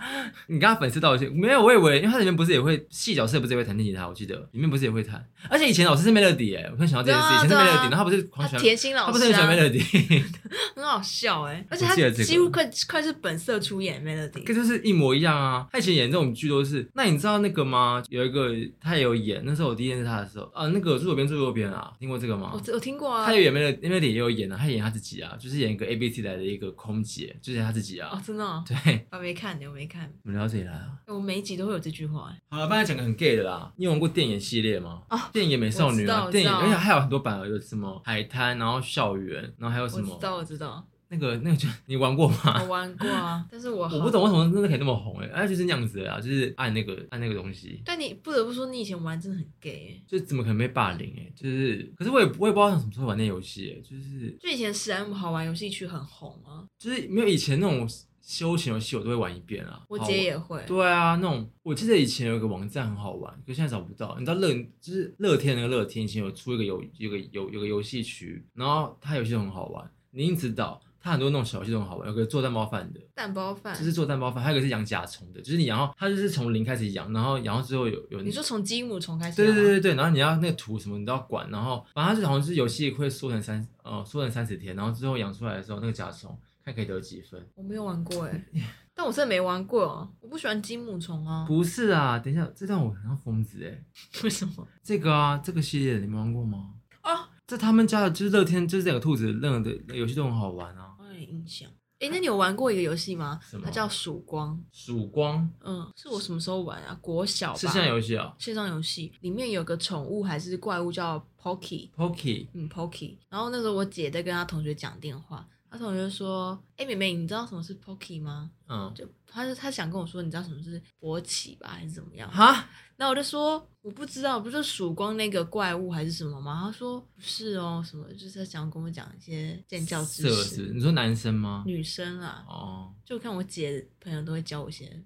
[0.48, 1.30] 你跟他粉丝道歉。
[1.32, 4.06] 没有，我以为，因为他里面不是也会细角色，不是也会弹电吉他？
[4.06, 10.24] 我记得里面不是也会弹，而且以前老师是 Melody 诶，我突然想到这件事，以前是 Melody，然后他不是狂喜欢甜心老师，他不是很喜欢 Melody，
[10.76, 15.66] 很好笑哎，而且他几乎快快是本色出演 Melody，跟就是一模一样啊。
[15.72, 18.02] 他以前演这种剧都是，那你知道那个吗？
[18.08, 18.50] 有一个
[18.80, 22.50] 他也有演，那时候我第一次认识他的时候啊，那个住左边住右边啊，听过这个吗？
[22.52, 23.26] 我我听过啊。
[23.26, 23.70] 他有演没有？
[23.82, 28.10] 因为里也有演啊，他演他自己啊，就是演一个 A B C 来的一个空姐，就是他自己啊。
[28.12, 28.64] 哦，真的？
[28.66, 30.12] 对，我没看，我没看。
[30.24, 30.98] 我们聊到这里来啊。
[31.06, 32.34] 我每一集都会有这句话。
[32.48, 33.72] 好了，刚才讲个很 gay 的啦。
[33.76, 35.02] 你有玩过电影系列吗？
[35.10, 40.14] 哦，电影美少女啊，电影，而且还有很多版，有什么海滩，然后校园，然后还有什么？
[40.14, 40.86] 我知道，我知道。
[41.14, 42.62] 那个那个就你玩过吗？
[42.62, 47.80] 我玩过啊，但是我我不懂为什么真的可以那么红哎，哎就是那样子啊，就是按那个按那个东西。
[47.84, 51.32] 但你不得不说，你以前玩真的很 gay，就怎么可能被霸凌哎？
[51.36, 57.88] 就是，可是我也我也不知道什么时候玩那游戏哎，就是就以前史莱姆好玩游戏区很红啊，就是没有以前那种
[58.22, 59.82] 休闲游戏我都会玩一遍啊。
[59.86, 60.62] 我姐也会。
[60.66, 64.16] 对啊，那种我记得以前有个网站很好玩，可是现在找不到。
[64.18, 70.80] 你知道乐就是乐天那个乐天以前有出一个游有个有有个游戏区，然后它游戏很好玩，你一定知道。
[71.04, 86.34] 它很多那种小游戏都很好玩，有个做蛋包饭的，蛋包饭就是做蛋包饭，还有一个是养甲虫的，就是你养后它就是从零开始养，然后养后之后有有你说从鸡母虫开始，对对对对，然后你要那个图什么你都要管，然后反正它就好像是游戏会缩成三呃缩成三十天，然后之后养出来的时候那个甲虫
[86.64, 87.46] 看可以得几分。
[87.54, 88.42] 我没有玩过哎，
[88.96, 91.44] 但我真的没玩过哦，我不喜欢金母虫啊。
[91.46, 93.84] 不是啊，等一下，这段我很像疯子哎，
[94.24, 94.66] 为什么？
[94.82, 96.70] 这个啊，这个系列你没玩过吗？
[97.02, 100.92] 啊，在他们家的就是乐天，就是两个兔子，任何的游戏都很好玩啊。
[101.34, 101.70] 印象，
[102.00, 103.40] 哎，那你有玩过一个游戏吗？
[103.64, 104.62] 它叫曙光。
[104.72, 106.96] 曙光，嗯，是我什么时候玩啊？
[107.00, 107.58] 国小吧。
[107.58, 108.34] 是线上游戏啊？
[108.38, 111.90] 线上游戏里面有个宠物还是怪物叫 Pocky。
[111.92, 113.16] Pocky，嗯，Pocky。
[113.28, 122.30] 然后那时候我姐在跟她同学讲电话，她同学说：“哎、欸，妹妹，你知道什么是 Pocky 吗？”嗯，就她她想跟我说，你知道什么是勃起吧，还是怎么样？
[122.30, 126.62] 哈，那我就说我不知道，不是曙光那个怪物还是什么吗？
[126.64, 130.72] 他说不是哦，什么就是想跟我讲一些建教知识。
[130.72, 131.64] 你说男生吗？
[131.66, 132.44] 女生啊。
[132.48, 135.02] 哦，就看我姐朋友都会教我一些。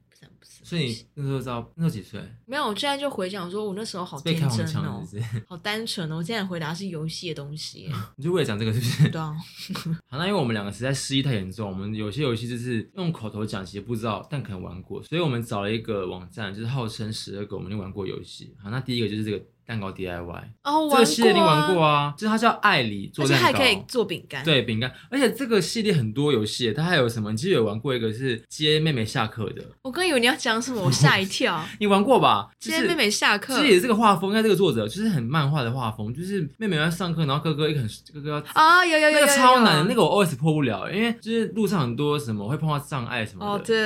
[0.63, 2.21] 所以你那时候知道那时候几岁？
[2.45, 5.03] 没有，我现在就回想说，我那时候好天真哦，
[5.49, 6.17] 好单纯哦。
[6.17, 7.91] 我现在回答是游戏的东西。
[8.17, 9.09] 你就为了讲这个是不是？
[9.09, 9.35] 对啊。
[10.09, 18.55] 好，那因为我们两个实在失忆太严重，我们有些游戏就是用口头讲，其实不知道，但可能玩过，所以我们找了一个网站，就是号称十二个我们就玩过游戏。
[18.63, 19.43] 好，那第一个就是这个。
[19.69, 22.15] 蛋糕 DIY 哦，这个系列你玩过啊？
[22.17, 24.43] 就是它叫艾里做蛋糕，而且还可以做饼干。
[24.43, 24.91] 对，饼干。
[25.11, 27.31] 而且这个系列很多游戏，它还有什么？
[27.31, 29.63] 你记得有玩过一个是接妹妹下课的。
[29.83, 31.63] 我刚以为你要讲什么，我吓一跳。
[31.81, 32.49] 你玩过吧？
[32.59, 33.55] 接妹妹下课。
[33.55, 43.53] 其实也是这个画风，看这个作者就是很漫画的画风，就是妹妹要上课，然后哥哥一个很哥哥要啊，有有有，那个超难，那个我 OS 破不了，因为就是路上很多什么会碰到障碍什么的。
[43.53, 43.77] 哦，对。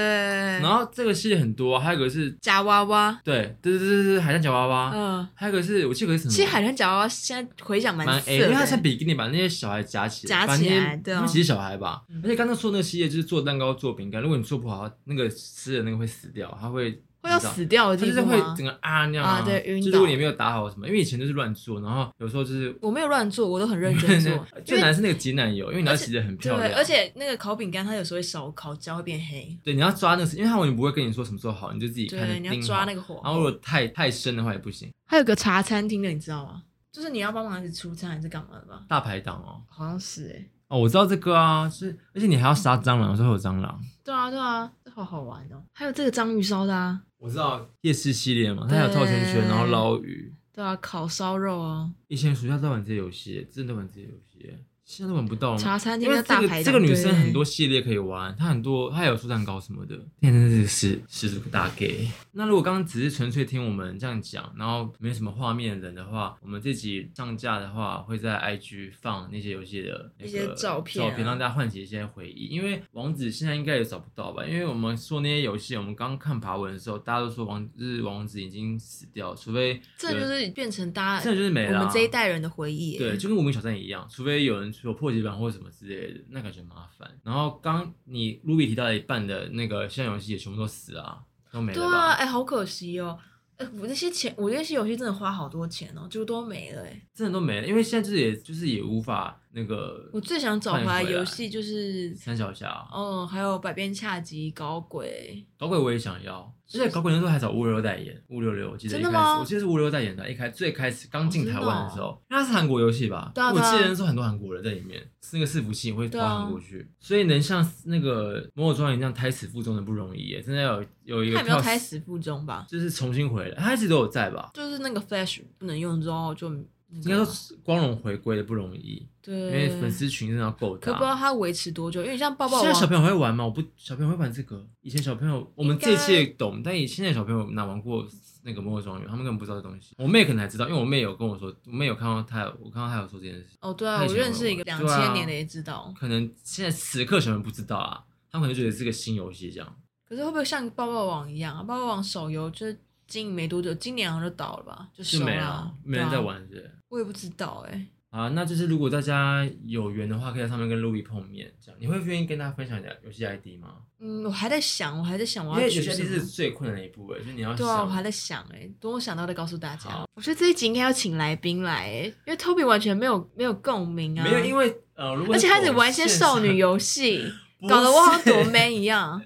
[0.60, 3.18] 然后这个系列很多，还有一个是夹娃娃。
[3.24, 4.92] 对对对对对，海山夹娃娃。
[4.94, 5.28] 嗯。
[5.34, 6.48] 还有一个是我记得是什么？
[6.48, 12.02] 海豚夹娃娃现在回想蛮色的，因为它像比基尼把那些小孩夹起来，夹起来，对，他们其实小孩吧。
[12.22, 19.86] 而且刚刚说那个系列就是做蛋糕、做饼干，如果你做不好，那个吃的那个会死掉，它会会要死掉的，就是会整个啊那样啊，对，晕倒。
[19.86, 24.46] 就如果你没有打好什么，因为以前就是乱做，然后有时候就是我没有乱做，我都很认真做。
[24.64, 26.68] 最难是那个挤奶油，因为你要挤得很漂亮。
[26.68, 29.56] 对，而且那个烤饼干它有时候会烧烤焦会变黑。
[29.62, 32.26] 对，你要抓那个，因为它完全不会跟你说什么时候好，你就自己看。
[32.26, 33.20] 对，你要抓那个火。
[33.22, 34.90] 然后如果太太深的话也不行。
[35.06, 36.62] 还有个茶餐厅的，你知道吗？
[36.90, 38.82] 就是你要帮忙一起出餐还是干嘛的吧？
[38.88, 40.50] 大排档哦，好像是哎、欸。
[40.68, 43.80] 哦，我知道这个啊，是而且你还要杀蟑螂，有时候有蟑螂。
[44.04, 45.62] 对啊，对啊，这好好玩哦。
[45.72, 50.34] 还有这个章鱼烧的啊，我知道夜市系列嘛，它有套圈圈，然后捞鱼。
[50.52, 51.90] 对啊，烤烧肉啊。
[52.08, 54.54] 以前暑假在玩这些游戏，真的玩这些游戏。
[54.92, 62.06] 现在都玩不到了，茶餐厅的大排档，这个女生很多系列可以玩，她很多，她有出蛋糕什么的，天真的是是是个大 gay。
[62.32, 72.48] 那如果刚刚只是纯粹听我们这样讲，然后没什么画面的人的话，我们这集上架的话，会在 IG 放那些游戏的那些照片，照片让大家唤起一些回忆。
[72.48, 74.44] 因为王子现在应该也找不到吧？
[74.44, 82.98] 因为我们说那些游戏，我们刚看爬文的时候，大家都说网日王子已经死掉，除非这就是变成大家，这就是没了，我们这一代人的回忆。
[82.98, 87.10] 对，就跟无名小站一样，除非有人有破解版或者什么之类的，那感觉麻烦。
[87.22, 91.78] 然后刚你 Ruby 提到了一半的那个线上游戏也全部都死了，都没了。
[91.78, 93.18] 对啊，哎、欸，好可惜哦。
[93.58, 100.08] 哎，我那些钱，我那些游戏真的花好多钱哦，就都没了哎，真的都没了，因为现在就是也就是也无法那个。
[100.12, 105.46] 我最想找回来游戏就是三小侠，嗯，还有百变恰吉、搞鬼。
[105.58, 121.38] 搞鬼我也想要，而且搞鬼那时候还找五六六代言，五六六我记得一开始，我记得是五六六代言的，一开最开始刚进台湾的时候，因为它是韩国游戏吧，我记得那时候很多韩国人在里面，是那个伺服器会传韩国去，所以能像那个魔偶庄园这样胎死腹中的不容易耶，真的要有有一个。
[121.38, 122.66] 还没有胎死腹中吧？
[122.68, 124.50] 就是重新回来，他一直都有在吧？
[124.54, 126.52] 就是那个 Flash 不能用之后就。
[126.94, 127.26] 应该说
[127.62, 130.86] 光荣回归的不容易，对，因为粉丝群真的要够大。
[130.86, 133.44] 可不知道它维持多久，因为像抱抱王，现在小朋友会玩吗？
[133.44, 134.66] 我不，小朋友会玩这个。
[134.80, 138.04] 以前小朋友，我们这一届懂，但以现在小朋友哪玩过
[138.42, 139.94] 那个《魔偶庄园》，他们根本不知道这东西。
[139.96, 143.46] 我妹可能还知道，因为我妹有跟我说，我妹有看到他，我看到她有说这件事。
[143.60, 145.94] 哦，对啊，我认识一个两千年的也知道。
[145.96, 149.76] 可能现在此刻小朋友不知道啊，他们可能觉得是个新游戏这样。
[150.08, 151.62] 可是会不会像抱抱网一样啊？
[151.62, 154.88] 抱抱网手游就是经营没多久，今年好像就倒了吧？
[154.92, 156.68] 就没了，没人在玩是。
[156.88, 163.76] 我也不知道哎、欸，啊，那就是如果大家有缘的话，可以在上面跟 Ruby 碰面，这样你会愿意跟大家分享一下游戏 ID 吗？
[164.00, 170.04] 嗯，我还在想，我还在想，我要因为游戏 ID 是最困难的一步哎，就是你要对啊，我还在想哎，等我想到再告诉大家。
[170.14, 177.24] 我觉得这一集应该要请来宾来哎，因为 Toby 完全没有没有共鸣啊，没有，因为呃，如果而且他只玩一些少女游戏，
[177.66, 179.22] 搞得我好像多 man 一样。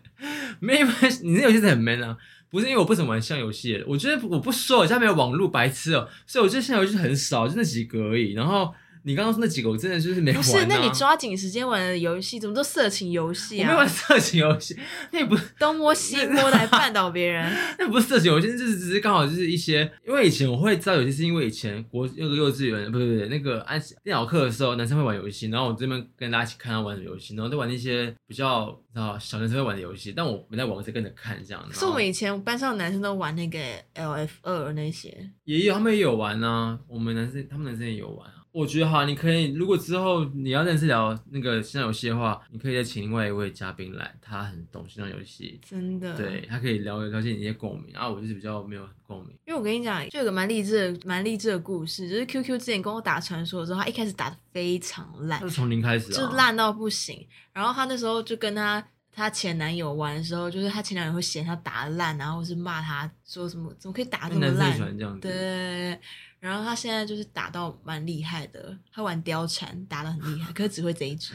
[0.61, 0.87] 没有，
[1.23, 2.17] 你那游戏是很 man 啊。
[2.51, 8.33] 不是因为我不怎么玩像游戏，我觉得我不说，我家没有网络白痴哦，所以我觉得像游戏很少，就那几个而已。
[8.33, 8.73] 然后
[9.07, 10.43] 你刚刚说那几个，我真的就是没玩、啊。
[10.43, 13.71] 不是，那你抓紧时间玩的游戏，怎么都色情游戏啊？
[13.71, 14.77] 我没玩色情游戏，
[15.13, 19.89] 那也不东摸西摸来绊倒别人， 那不是色情游戏，就是只是刚好就是一些。
[20.05, 28.77] 因为以前我会知道有些，是因为以前国那个幼稚园，不对不对，那个按电脑课的时候，男生会玩游戏，然后我这边跟大家一起看他玩什么游戏，然后都玩一些比较。
[28.97, 31.63] 啊，小男生会玩的游戏，但我没在网上跟着看这样。
[31.71, 33.59] 是我们以前班上的男生都玩那个
[33.95, 36.79] LF 二那些，也有他们也有玩啊。
[36.89, 38.36] 我们男生他们男生也有玩啊。
[38.57, 49.37] 我觉得哈，你可以如果之后你要认识聊那个线上游戏的话，你可以再请另外一位嘉宾来，他很懂线上游戏，真的，对他可以了了解你一些共鸣，然后我就是比较没有共鸣。
[49.47, 57.29] 因为我跟你讲，就有个蛮励志的、蛮励志的故事，就是 QQ 之前跟我打传说的时候，他一开始打的非常烂，是从零开始、啊，就烂到不行。
[57.53, 58.83] 然后他那时候就跟他
[59.13, 66.01] 她前男友玩的时候，就是她前男友会嫌她打得烂，然后是骂她说什么怎么可以打这么烂，对。
[66.39, 71.33] 然后他现在就是打到蛮厉害的，他玩貂蝉打得很厉害，可是只会这一只。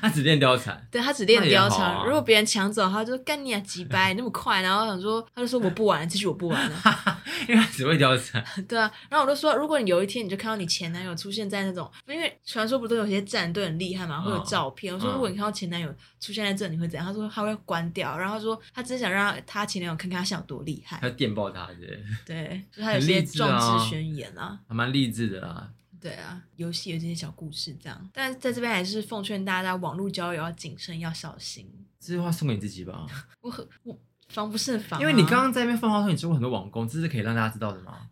[0.00, 0.86] 他只练貂蝉。
[0.90, 1.96] 对，他只练貂蝉。
[1.96, 6.76] 啊、如果别人抢走，他就干你啊几百那么快，然后想说，他就说我不玩了，继续我不玩了。
[7.48, 8.44] 因为他只会貂蝉。
[8.68, 14.92] 对啊，然后我就说，如果你有一天你就看到你前男友出现在那种，因为传说不都有些战队很厉害嘛，会有照片。
[14.92, 17.06] 哦、我说，如果你看到前男友出现在这，你会怎样？
[17.06, 20.98] 他说他会关掉，然后他说他只想让他前男友看看他有多厉害。
[21.00, 22.04] 他电爆他是不是？
[22.26, 24.60] 对，就 他有些壮志宣言啊。
[24.68, 25.70] 还蛮励志的啦，
[26.00, 31.70] 对啊，游戏有这些小故事这样，但是在这边还是奉劝大家，网络交友要谨慎，要小心。
[31.98, 33.06] 这句话送给你自己吧，
[33.40, 33.50] 我
[33.84, 38.08] 我防不胜防、啊，因为你刚刚在那边放话说你做过很多网工，这是可以让大家知道的吗？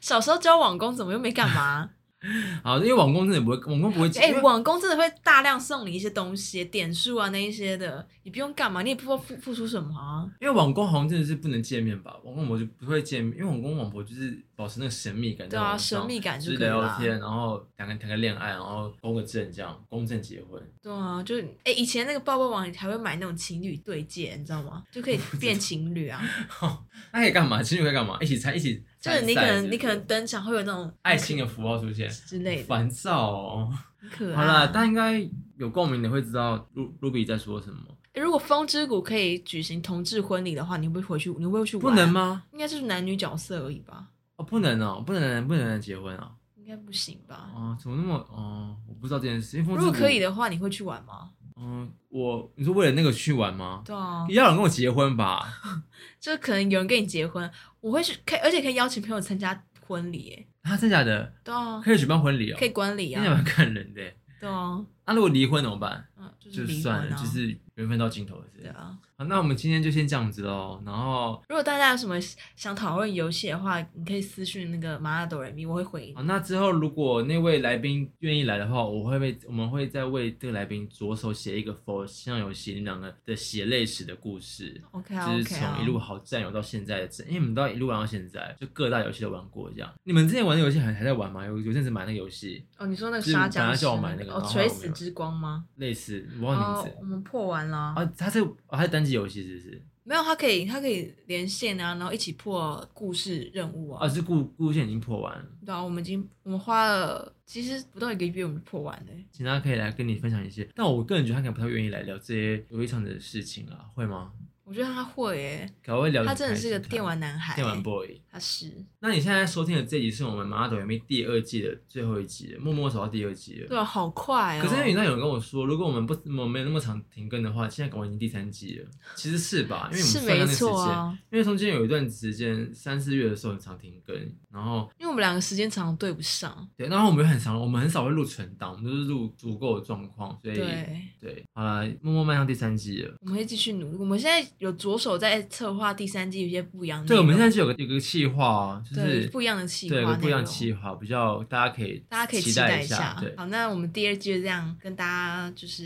[0.00, 1.90] 小时候教网工，怎么又没干嘛？
[2.64, 4.08] 好，因为网工真的不会，网工不会。
[4.18, 10.24] 哎、欸，网工真的会大量送你一些东西，点数啊那一些的，你不用干嘛，你也不付付付出什么啊。
[10.40, 12.16] 因为网工好像真的是不能见面吧？
[12.24, 15.48] 网工我就不会见面，因为网工网婆就是保持那个神秘感。
[15.48, 20.62] 对啊，神秘感就可以聊天，然后两个人谈个恋爱，然后公个证这样，公证结婚。
[20.82, 24.82] 对啊，就哎、欸，以前那个抱抱网还会买那种情侣对戒，你知道吗？
[24.90, 26.22] 就可以变情侣啊。
[27.12, 27.62] 那可以干嘛？
[27.62, 28.18] 情侣可以干嘛？
[28.20, 28.82] 一起猜，一起。
[29.00, 33.72] 就是你可能你可能登场会有那种爱心的符号出现之类的，烦躁哦。
[34.10, 34.36] 可爱。
[34.36, 35.28] 好了，大家应该
[35.58, 36.66] 有共鸣你会知道
[37.02, 37.80] Ruby 在说什么。
[38.14, 41.28] 如果风之谷可以举行同志婚礼的话，你会不会回去？
[41.30, 41.82] 你会不会去玩？
[41.82, 42.44] 不能吗？
[42.52, 44.06] 应该是男女角色而已吧。
[44.54, 46.30] 哦，不能哦，不能不能结婚啊。
[46.56, 47.50] 应该不行吧？
[47.54, 48.76] 哦，怎么那么哦？
[48.88, 49.58] 我不知道这件事。
[49.60, 51.30] 如果可以的话，你会去玩吗？
[51.56, 53.82] 嗯，我你说为了那个去玩吗？
[53.84, 54.26] 对啊。
[54.30, 55.46] 要有人跟我结婚吧？
[56.20, 57.50] 就可能有人跟你结婚，
[57.80, 59.64] 我会去，可以，而且可以邀请朋友参加。
[59.86, 61.30] 婚礼哎，啊，真假的？
[61.44, 64.00] 对啊，可以举办婚礼哦，可以管理啊，那蛮感人的。
[64.40, 66.02] 对啊，那如果离婚怎么办？
[66.16, 68.96] 嗯，就算了，就是缘分到尽头了，对啊。
[69.16, 70.82] 好，那我们今天就先这样子喽。
[70.84, 72.20] 然后，如果大家有什么
[72.56, 76.14] 想讨论游戏的话，你可以私讯那个麻辣哆瑞咪，我会回应。
[76.16, 84.82] 好，那之后如果那位来宾愿意来的话，我会为我们会再为这个来宾着手写一个 for 线上游戏你们两个的血泪史的故事。
[84.90, 89.92] OK，就是从一路好战友到现在的战，因为你们都一路玩到现在，就各大游戏都玩过这样。
[90.02, 91.46] 你们之前玩的游戏还还在玩吗？
[91.46, 93.82] 有有阵子买那个游戏哦，你说那个杀僵尸？
[93.82, 95.64] 叫我买那个哦，垂死之光吗？
[95.76, 96.98] 类似，我忘记名字。
[97.00, 97.94] 我们破完了。
[97.96, 99.82] 啊，它是它是单机游戏，是不是？
[100.06, 104.04] 没有，它可以，它可以连线啊，然后一起破故事任务啊。
[104.04, 105.46] 啊，是故故事线已经破完了。
[105.64, 109.12] 对啊，我们已经我们花了其实不到一个月，我们就破完了。
[109.32, 114.32] 请大家可以来跟你分享一些，但我个人觉得他可能不太愿意来聊这些游戏上的事情啊，会吗？
[114.64, 116.24] 我觉得他会诶，可会聊。
[116.24, 118.20] 他真的是个电玩男孩，电玩 boy。
[118.30, 118.72] 他是。
[119.00, 123.68] 那你现在收听的这集是我们麻辣哆瑞咪第二季的最后一集了，默默走到第二季了。
[123.68, 124.62] 对啊，好快哦。
[124.62, 128.88] 可是因为那有人跟我说，如果我们不我们没有那么长停更的话，现在可能已经第三季了。
[129.14, 129.90] 其实是吧？
[129.92, 134.16] 因为我们算那个时间，啊、因为中间有一段时间三四月的时候很常停更，
[134.50, 136.66] 然后因为我们两个时间常常对不上。
[136.76, 143.14] 对，然后我们很常，我们很少会录存档，我们都是录足够的状况，所以对对，好了，默默迈向第三季了。
[143.20, 145.34] 我们会继续努力，我们现在有着手在。
[145.50, 153.16] 策划第三季有些不一样的，对，我们现在就有个有个计划，就是不一样的计划，对，不一样的计划，比较大家可以大家可以期待一下。
[153.20, 155.82] 对，好，那我们第二季就这样跟大家就是，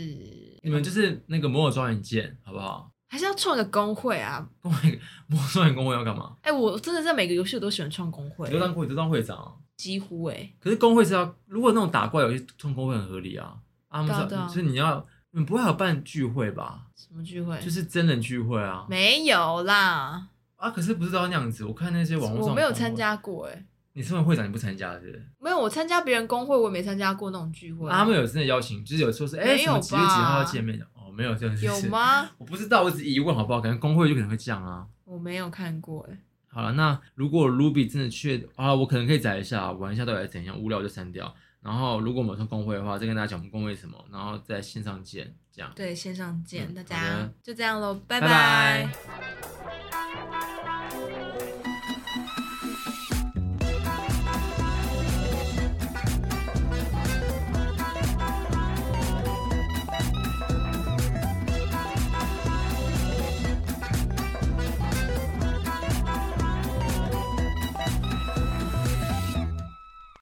[0.63, 2.89] 你们就是那个摩尔庄园见，好不好？
[3.07, 4.47] 还是要创个公会啊？
[4.59, 6.35] 公会，摩尔庄园公会要干嘛？
[6.41, 10.51] 哎，我真的在每个游戏我都喜欢创公会，你都当会，都当会长，几乎哎。
[10.59, 13.53] 可是公会是要，如果那种打怪游戏创公会很合理啊。
[13.89, 15.05] 啊，不是，就是你要。
[15.31, 16.85] 你不会有办聚会吧？
[16.95, 17.59] 什么聚会？
[17.59, 18.85] 就是真人聚会啊！
[18.89, 20.27] 没有啦。
[20.55, 21.63] 啊，可是不是都要那样子？
[21.65, 23.65] 我看那些网络上，我没有参加过哎。
[23.93, 25.25] 你身为会长，你不参加是不是？
[25.39, 27.89] 没有，我参加别人工会，我也没参加过那种聚会。
[27.89, 30.85] 他们有真的邀请，就是有说是哎，什么几月几号要见面的？
[30.93, 31.65] 哦，没有这样子。
[31.65, 32.29] 有吗？
[32.37, 33.61] 我不知道，我只疑问好不好？
[33.61, 34.85] 感觉公会就可能会这样啊。
[35.05, 36.17] 我没有看过哎。
[36.47, 41.33] 好了，那如果 Ruby 真的去啊，我可能可以载一下，玩一下到底怎样，无聊就删掉。
[41.61, 45.71] 然后，如果我们上工会的话，再跟大家讲我们工会什么，然后在线上见，这样。
[45.75, 48.27] 对，线上见，嗯、大家就这样喽，拜拜。
[48.27, 49.58] 拜拜。